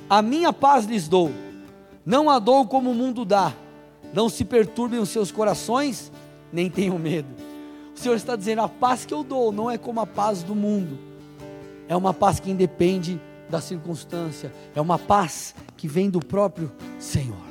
a 0.10 0.20
minha 0.24 0.52
paz 0.52 0.86
lhes 0.86 1.08
dou, 1.08 1.32
não 2.04 2.28
a 2.28 2.40
dou 2.40 2.66
como 2.66 2.90
o 2.90 2.96
mundo 2.96 3.24
dá, 3.24 3.54
não 4.12 4.30
se 4.30 4.44
perturbem 4.44 5.00
os 5.00 5.10
seus 5.10 5.32
corações, 5.32 6.12
nem 6.52 6.68
tenham 6.68 6.98
medo. 6.98 7.30
O 7.96 8.00
Senhor 8.00 8.16
está 8.16 8.36
dizendo, 8.36 8.64
a 8.64 8.68
paz 8.68 9.06
que 9.06 9.14
eu 9.14 9.24
dou 9.24 9.52
não 9.52 9.70
é 9.70 9.78
como 9.78 10.00
a 10.00 10.08
paz 10.08 10.42
do 10.42 10.56
mundo, 10.56 10.98
é 11.88 11.96
uma 11.96 12.16
paz 12.16 12.40
que 12.40 12.50
independe 12.50 13.22
da 13.48 13.62
circunstância, 13.62 14.52
é 14.74 14.82
uma 14.82 14.98
paz 14.98 15.54
que 15.78 15.88
vem 15.88 16.10
do 16.10 16.20
próprio 16.20 16.72
Senhor 16.98 17.47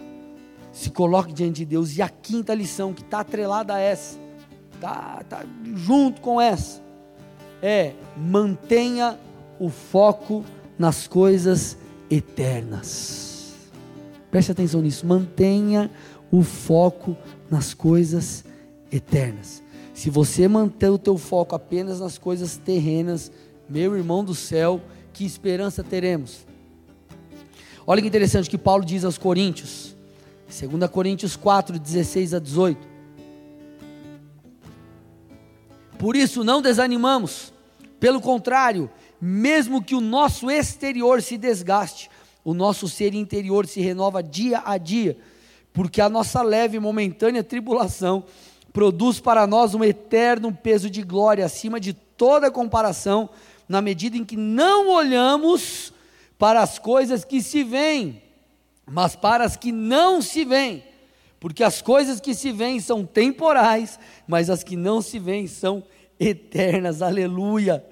se 0.76 0.90
coloque 0.90 1.32
diante 1.32 1.56
de 1.56 1.64
Deus. 1.64 1.96
E 1.96 2.02
a 2.02 2.08
quinta 2.08 2.52
lição, 2.52 2.92
que 2.92 3.00
está 3.00 3.20
atrelada 3.20 3.74
a 3.74 3.80
essa, 3.80 4.18
está 4.74 5.24
tá 5.26 5.42
junto 5.74 6.20
com 6.20 6.38
essa, 6.38 6.82
é 7.62 7.94
mantenha 8.14 9.18
o 9.58 9.70
foco 9.70 10.44
nas 10.78 11.08
coisas 11.08 11.78
eternas. 12.10 13.54
Preste 14.30 14.52
atenção 14.52 14.82
nisso, 14.82 15.06
mantenha 15.06 15.90
o 16.30 16.42
foco 16.42 17.16
nas 17.50 17.72
coisas 17.72 18.44
eternas. 18.92 19.62
Se 19.94 20.10
você 20.10 20.46
manter 20.46 20.90
o 20.90 20.98
teu 20.98 21.16
foco 21.16 21.54
apenas 21.54 22.00
nas 22.00 22.18
coisas 22.18 22.58
terrenas, 22.58 23.32
meu 23.66 23.96
irmão 23.96 24.22
do 24.22 24.34
céu, 24.34 24.78
que 25.14 25.24
esperança 25.24 25.82
teremos? 25.82 26.46
Olha 27.86 28.02
que 28.02 28.08
interessante 28.08 28.50
que 28.50 28.58
Paulo 28.58 28.84
diz 28.84 29.06
aos 29.06 29.16
Coríntios, 29.16 29.95
2 30.46 30.90
Coríntios 30.90 31.36
4, 31.36 31.78
16 31.78 32.34
a 32.34 32.38
18. 32.38 32.96
Por 35.98 36.14
isso 36.14 36.44
não 36.44 36.62
desanimamos, 36.62 37.52
pelo 37.98 38.20
contrário, 38.20 38.90
mesmo 39.20 39.82
que 39.82 39.94
o 39.94 40.00
nosso 40.00 40.50
exterior 40.50 41.22
se 41.22 41.36
desgaste, 41.36 42.10
o 42.44 42.54
nosso 42.54 42.88
ser 42.88 43.14
interior 43.14 43.66
se 43.66 43.80
renova 43.80 44.22
dia 44.22 44.62
a 44.64 44.78
dia, 44.78 45.18
porque 45.72 46.00
a 46.00 46.08
nossa 46.08 46.42
leve 46.42 46.76
e 46.76 46.80
momentânea 46.80 47.42
tribulação 47.42 48.24
produz 48.72 49.18
para 49.18 49.46
nós 49.46 49.74
um 49.74 49.82
eterno 49.82 50.52
peso 50.52 50.90
de 50.90 51.02
glória 51.02 51.44
acima 51.44 51.80
de 51.80 51.92
toda 51.92 52.50
comparação, 52.50 53.28
na 53.68 53.80
medida 53.80 54.16
em 54.16 54.24
que 54.24 54.36
não 54.36 54.90
olhamos 54.90 55.92
para 56.38 56.60
as 56.60 56.78
coisas 56.78 57.24
que 57.24 57.42
se 57.42 57.64
veem, 57.64 58.22
mas 58.86 59.16
para 59.16 59.44
as 59.44 59.56
que 59.56 59.72
não 59.72 60.22
se 60.22 60.44
veem, 60.44 60.84
Porque 61.38 61.62
as 61.62 61.82
coisas 61.82 62.18
que 62.18 62.34
se 62.34 62.50
veem 62.50 62.80
são 62.80 63.04
temporais, 63.04 63.98
mas 64.26 64.48
as 64.48 64.64
que 64.64 64.74
não 64.74 65.02
se 65.02 65.18
veem 65.18 65.46
são 65.46 65.84
eternas. 66.18 67.02
Aleluia. 67.02 67.84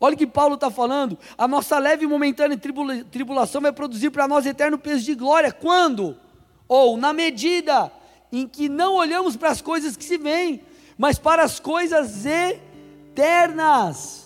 Olha 0.00 0.14
o 0.14 0.18
que 0.18 0.26
Paulo 0.26 0.56
está 0.56 0.68
falando. 0.68 1.16
A 1.38 1.46
nossa 1.46 1.78
leve 1.78 2.04
e 2.04 2.08
momentânea 2.08 2.58
tribula, 2.58 3.04
tribulação 3.04 3.60
vai 3.60 3.72
produzir 3.72 4.10
para 4.10 4.26
nós 4.26 4.44
eterno 4.44 4.76
peso 4.76 5.04
de 5.04 5.14
glória. 5.14 5.52
Quando? 5.52 6.16
Ou 6.66 6.96
na 6.96 7.12
medida 7.12 7.92
em 8.32 8.48
que 8.48 8.68
não 8.68 8.94
olhamos 8.94 9.36
para 9.36 9.50
as 9.50 9.62
coisas 9.62 9.96
que 9.96 10.04
se 10.04 10.18
veem, 10.18 10.62
mas 10.98 11.20
para 11.20 11.44
as 11.44 11.60
coisas 11.60 12.26
eternas. 12.26 14.21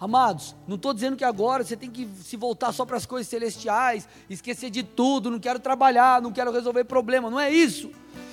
Amados, 0.00 0.54
não 0.66 0.76
estou 0.76 0.94
dizendo 0.94 1.16
que 1.16 1.24
agora 1.24 1.64
você 1.64 1.76
tem 1.76 1.90
que 1.90 2.08
se 2.22 2.36
voltar 2.36 2.72
só 2.72 2.84
para 2.84 2.96
as 2.96 3.04
coisas 3.04 3.26
celestiais, 3.26 4.08
esquecer 4.30 4.70
de 4.70 4.84
tudo, 4.84 5.30
não 5.30 5.40
quero 5.40 5.58
trabalhar, 5.58 6.22
não 6.22 6.30
quero 6.30 6.52
resolver 6.52 6.84
problema, 6.84 7.28
não 7.28 7.40
é 7.40 7.50
isso. 7.50 7.90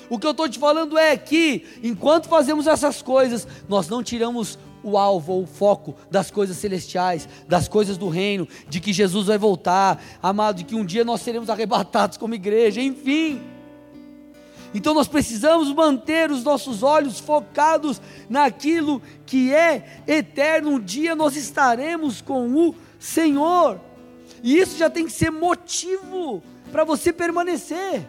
O 0.08 0.20
que 0.20 0.28
eu 0.28 0.32
estou 0.32 0.48
te 0.48 0.60
falando 0.60 0.96
é 0.96 1.18
que, 1.18 1.66
enquanto 1.82 2.30
fazemos 2.30 2.68
essas 2.68 3.02
coisas, 3.02 3.48
nós 3.68 3.90
não 3.90 4.04
tiramos 4.04 4.60
o 4.84 5.00
alvo 5.00 5.42
o 5.42 5.48
foco 5.48 5.96
das 6.12 6.30
coisas 6.30 6.58
celestiais, 6.58 7.28
das 7.48 7.68
coisas 7.68 7.98
do 7.98 8.08
reino, 8.08 8.48
de 8.70 8.80
que 8.80 8.94
Jesus 8.94 9.26
vai 9.26 9.38
voltar, 9.40 10.00
amado, 10.22 10.58
de 10.58 10.64
que 10.64 10.76
um 10.76 10.86
dia 10.86 11.04
nós 11.04 11.22
seremos 11.22 11.50
arrebatados 11.50 12.20
como 12.20 12.36
igreja, 12.36 12.80
enfim. 12.80 13.42
Então 14.76 14.94
nós 14.94 15.08
precisamos 15.08 15.72
manter 15.74 16.30
os 16.30 16.44
nossos 16.44 16.84
olhos 16.84 17.18
focados 17.18 18.02
naquilo 18.30 19.02
que 19.26 19.54
é 19.54 20.02
eterno. 20.06 20.72
Um 20.72 20.80
dia 20.80 21.16
nós 21.16 21.38
estaremos 21.38 22.20
com 22.20 22.54
o 22.54 22.76
Senhor. 23.00 23.80
E 24.44 24.58
isso 24.58 24.78
já 24.78 24.90
tem 24.90 25.06
que 25.06 25.14
ser 25.14 25.32
motivo 25.32 26.44
para 26.74 26.84
você 26.84 27.14
permanecer. 27.14 28.06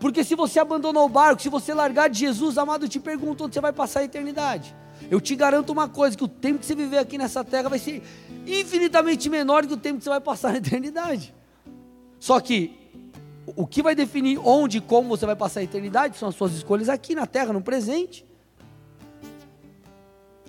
Porque 0.00 0.24
se 0.24 0.34
você 0.34 0.58
abandonar 0.58 1.02
o 1.02 1.10
barco, 1.10 1.42
se 1.42 1.50
você 1.50 1.74
largar 1.74 2.08
de 2.08 2.20
Jesus, 2.20 2.56
amado, 2.56 2.86
eu 2.86 2.88
te 2.88 2.98
pergunto 2.98 3.44
onde 3.44 3.52
você 3.52 3.60
vai 3.60 3.72
passar 3.72 4.00
a 4.00 4.04
eternidade. 4.04 4.74
Eu 5.10 5.20
te 5.20 5.36
garanto 5.36 5.72
uma 5.72 5.90
coisa: 5.90 6.16
que 6.16 6.24
o 6.24 6.28
tempo 6.28 6.60
que 6.60 6.64
você 6.64 6.74
viver 6.74 6.98
aqui 6.98 7.18
nessa 7.18 7.44
terra 7.44 7.68
vai 7.68 7.78
ser 7.78 8.02
infinitamente 8.46 9.28
menor 9.28 9.60
do 9.60 9.68
que 9.68 9.74
o 9.74 9.76
tempo 9.76 9.98
que 9.98 10.04
você 10.04 10.10
vai 10.10 10.22
passar 10.22 10.52
na 10.52 10.58
eternidade. 10.58 11.34
Só 12.18 12.40
que 12.40 12.85
o 13.54 13.66
que 13.66 13.82
vai 13.82 13.94
definir 13.94 14.38
onde 14.44 14.78
e 14.78 14.80
como 14.80 15.08
você 15.08 15.24
vai 15.24 15.36
passar 15.36 15.60
a 15.60 15.62
eternidade 15.62 16.16
são 16.16 16.28
as 16.28 16.34
suas 16.34 16.52
escolhas 16.52 16.88
aqui 16.88 17.14
na 17.14 17.26
terra, 17.26 17.52
no 17.52 17.60
presente. 17.60 18.26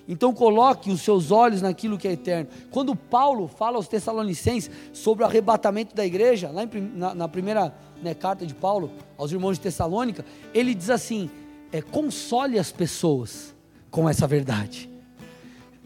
Então 0.07 0.33
coloque 0.33 0.89
os 0.89 1.01
seus 1.01 1.31
olhos 1.31 1.61
naquilo 1.61 1.97
que 1.97 2.07
é 2.07 2.13
eterno. 2.13 2.49
Quando 2.71 2.95
Paulo 2.95 3.47
fala 3.47 3.75
aos 3.75 3.87
Tessalonicenses 3.87 4.71
sobre 4.93 5.23
o 5.23 5.27
arrebatamento 5.27 5.93
da 5.93 6.05
igreja, 6.05 6.49
lá 6.49 6.63
em, 6.63 6.69
na, 6.95 7.13
na, 7.13 7.27
primeira 7.27 7.75
né, 8.01 8.13
carta 8.13 8.45
de 8.45 8.53
Paulo 8.53 8.89
aos 9.17 9.31
irmãos 9.31 9.57
de 9.57 9.61
Tessalônica, 9.61 10.23
ele 10.53 10.73
diz 10.73 10.89
assim: 10.89 11.29
é, 11.71 11.81
console 11.81 12.57
as 12.57 12.71
pessoas 12.71 13.53
com 13.91 14.07
essa 14.07 14.25
verdade. 14.25 14.89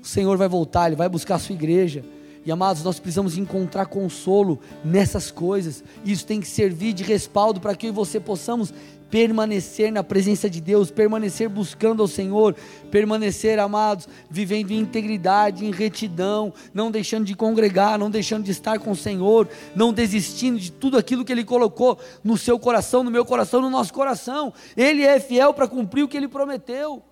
O 0.01 0.05
Senhor 0.05 0.37
vai 0.37 0.47
voltar, 0.47 0.87
Ele 0.87 0.95
vai 0.95 1.09
buscar 1.09 1.35
a 1.35 1.39
sua 1.39 1.53
igreja. 1.53 2.03
E 2.45 2.51
amados, 2.51 2.83
nós 2.83 2.99
precisamos 2.99 3.37
encontrar 3.37 3.85
consolo 3.85 4.59
nessas 4.83 5.29
coisas. 5.29 5.83
Isso 6.03 6.25
tem 6.25 6.39
que 6.39 6.47
servir 6.47 6.93
de 6.93 7.03
respaldo 7.03 7.59
para 7.59 7.75
que 7.75 7.85
eu 7.85 7.89
e 7.89 7.93
você 7.93 8.19
possamos 8.19 8.73
permanecer 9.11 9.91
na 9.91 10.03
presença 10.03 10.49
de 10.49 10.61
Deus, 10.61 10.89
permanecer 10.89 11.49
buscando 11.49 12.01
ao 12.01 12.07
Senhor, 12.07 12.55
permanecer, 12.89 13.59
amados, 13.59 14.07
vivendo 14.29 14.71
em 14.71 14.79
integridade, 14.79 15.65
em 15.65 15.71
retidão, 15.71 16.53
não 16.73 16.89
deixando 16.89 17.25
de 17.25 17.35
congregar, 17.35 17.99
não 17.99 18.09
deixando 18.09 18.45
de 18.45 18.51
estar 18.51 18.79
com 18.79 18.91
o 18.91 18.95
Senhor, 18.95 19.49
não 19.75 19.91
desistindo 19.91 20.57
de 20.57 20.71
tudo 20.71 20.97
aquilo 20.97 21.25
que 21.25 21.31
Ele 21.31 21.43
colocou 21.43 21.99
no 22.23 22.37
seu 22.37 22.57
coração, 22.57 23.03
no 23.03 23.11
meu 23.11 23.25
coração, 23.25 23.61
no 23.61 23.69
nosso 23.69 23.93
coração. 23.93 24.53
Ele 24.77 25.03
é 25.03 25.19
fiel 25.19 25.53
para 25.53 25.67
cumprir 25.67 26.03
o 26.03 26.07
que 26.07 26.15
Ele 26.15 26.29
prometeu. 26.29 27.03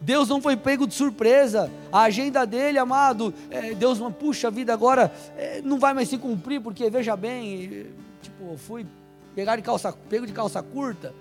Deus 0.00 0.28
não 0.28 0.40
foi 0.40 0.56
pego 0.56 0.86
de 0.86 0.94
surpresa. 0.94 1.70
A 1.90 2.02
agenda 2.02 2.46
dele, 2.46 2.78
amado, 2.78 3.32
é, 3.50 3.74
Deus, 3.74 3.98
puxa 4.18 4.50
vida, 4.50 4.72
agora 4.72 5.12
é, 5.36 5.60
não 5.62 5.78
vai 5.78 5.94
mais 5.94 6.08
se 6.08 6.18
cumprir, 6.18 6.60
porque 6.60 6.88
veja 6.90 7.16
bem, 7.16 7.86
tipo, 8.22 8.56
fui 8.56 8.86
pegar 9.34 9.56
de 9.56 9.62
calça, 9.62 9.92
pego 10.08 10.26
de 10.26 10.32
calça 10.32 10.62
curta. 10.62 11.14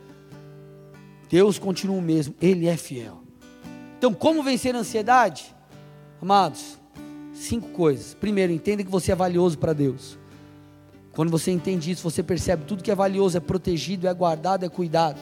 Deus 1.30 1.58
continua 1.58 1.98
o 1.98 2.02
mesmo, 2.02 2.36
Ele 2.42 2.68
é 2.68 2.78
fiel. 2.78 3.24
Então, 3.98 4.14
como 4.14 4.44
vencer 4.44 4.76
a 4.76 4.80
ansiedade? 4.80 5.56
Amados, 6.22 6.78
cinco 7.34 7.70
coisas. 7.70 8.14
Primeiro, 8.14 8.54
entenda 8.54 8.84
que 8.84 8.92
você 8.92 9.12
é 9.12 9.16
valioso 9.16 9.58
para 9.58 9.74
Deus. 9.74 10.18
Quando 11.14 11.32
você 11.32 11.50
entende 11.50 11.92
isso, 11.92 12.04
você 12.04 12.22
percebe 12.22 12.66
tudo 12.66 12.84
que 12.84 12.92
é 12.92 12.96
valioso, 12.96 13.38
é 13.38 13.40
protegido, 13.40 14.08
é 14.08 14.14
guardado, 14.14 14.66
é 14.66 14.70
cuidado. 14.70 15.20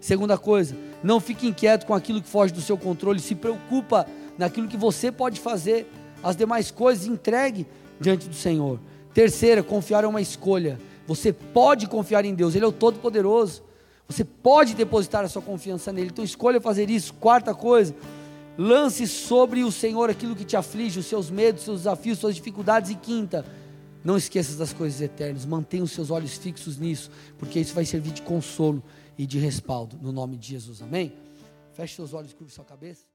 Segunda 0.00 0.36
coisa, 0.38 0.76
não 1.02 1.20
fique 1.20 1.46
inquieto 1.46 1.86
com 1.86 1.94
aquilo 1.94 2.20
que 2.20 2.28
foge 2.28 2.52
do 2.52 2.60
seu 2.60 2.76
controle, 2.76 3.20
se 3.20 3.34
preocupa 3.34 4.06
naquilo 4.38 4.68
que 4.68 4.76
você 4.76 5.10
pode 5.10 5.40
fazer. 5.40 5.90
As 6.22 6.36
demais 6.36 6.70
coisas 6.70 7.06
entregue 7.06 7.66
diante 8.00 8.28
do 8.28 8.34
Senhor. 8.34 8.78
Terceira, 9.14 9.62
confiar 9.62 10.04
é 10.04 10.06
uma 10.06 10.20
escolha. 10.20 10.78
Você 11.06 11.32
pode 11.32 11.86
confiar 11.86 12.24
em 12.24 12.34
Deus, 12.34 12.54
Ele 12.54 12.64
é 12.64 12.68
o 12.68 12.72
Todo-Poderoso. 12.72 13.62
Você 14.08 14.24
pode 14.24 14.74
depositar 14.74 15.24
a 15.24 15.28
sua 15.28 15.42
confiança 15.42 15.92
nele. 15.92 16.10
Então 16.12 16.24
escolha 16.24 16.60
fazer 16.60 16.90
isso. 16.90 17.14
Quarta 17.14 17.54
coisa, 17.54 17.94
lance 18.56 19.06
sobre 19.06 19.64
o 19.64 19.72
Senhor 19.72 20.10
aquilo 20.10 20.36
que 20.36 20.44
te 20.44 20.56
aflige, 20.56 20.98
os 21.00 21.06
seus 21.06 21.30
medos, 21.30 21.64
seus 21.64 21.80
desafios, 21.80 22.18
suas 22.18 22.34
dificuldades. 22.34 22.90
E 22.90 22.94
quinta, 22.94 23.44
não 24.04 24.16
esqueça 24.16 24.56
das 24.56 24.72
coisas 24.72 25.00
eternas. 25.00 25.44
Mantenha 25.44 25.82
os 25.82 25.92
seus 25.92 26.10
olhos 26.10 26.36
fixos 26.36 26.78
nisso, 26.78 27.10
porque 27.38 27.58
isso 27.58 27.74
vai 27.74 27.84
servir 27.84 28.12
de 28.12 28.22
consolo 28.22 28.82
e 29.18 29.26
de 29.26 29.38
respaldo, 29.38 29.96
no 29.98 30.12
nome 30.12 30.36
de 30.36 30.48
Jesus. 30.48 30.82
Amém? 30.82 31.12
Feche 31.72 31.94
seus 31.94 32.12
olhos, 32.12 32.32
curva 32.32 32.52
sua 32.52 32.64
cabeça. 32.64 33.06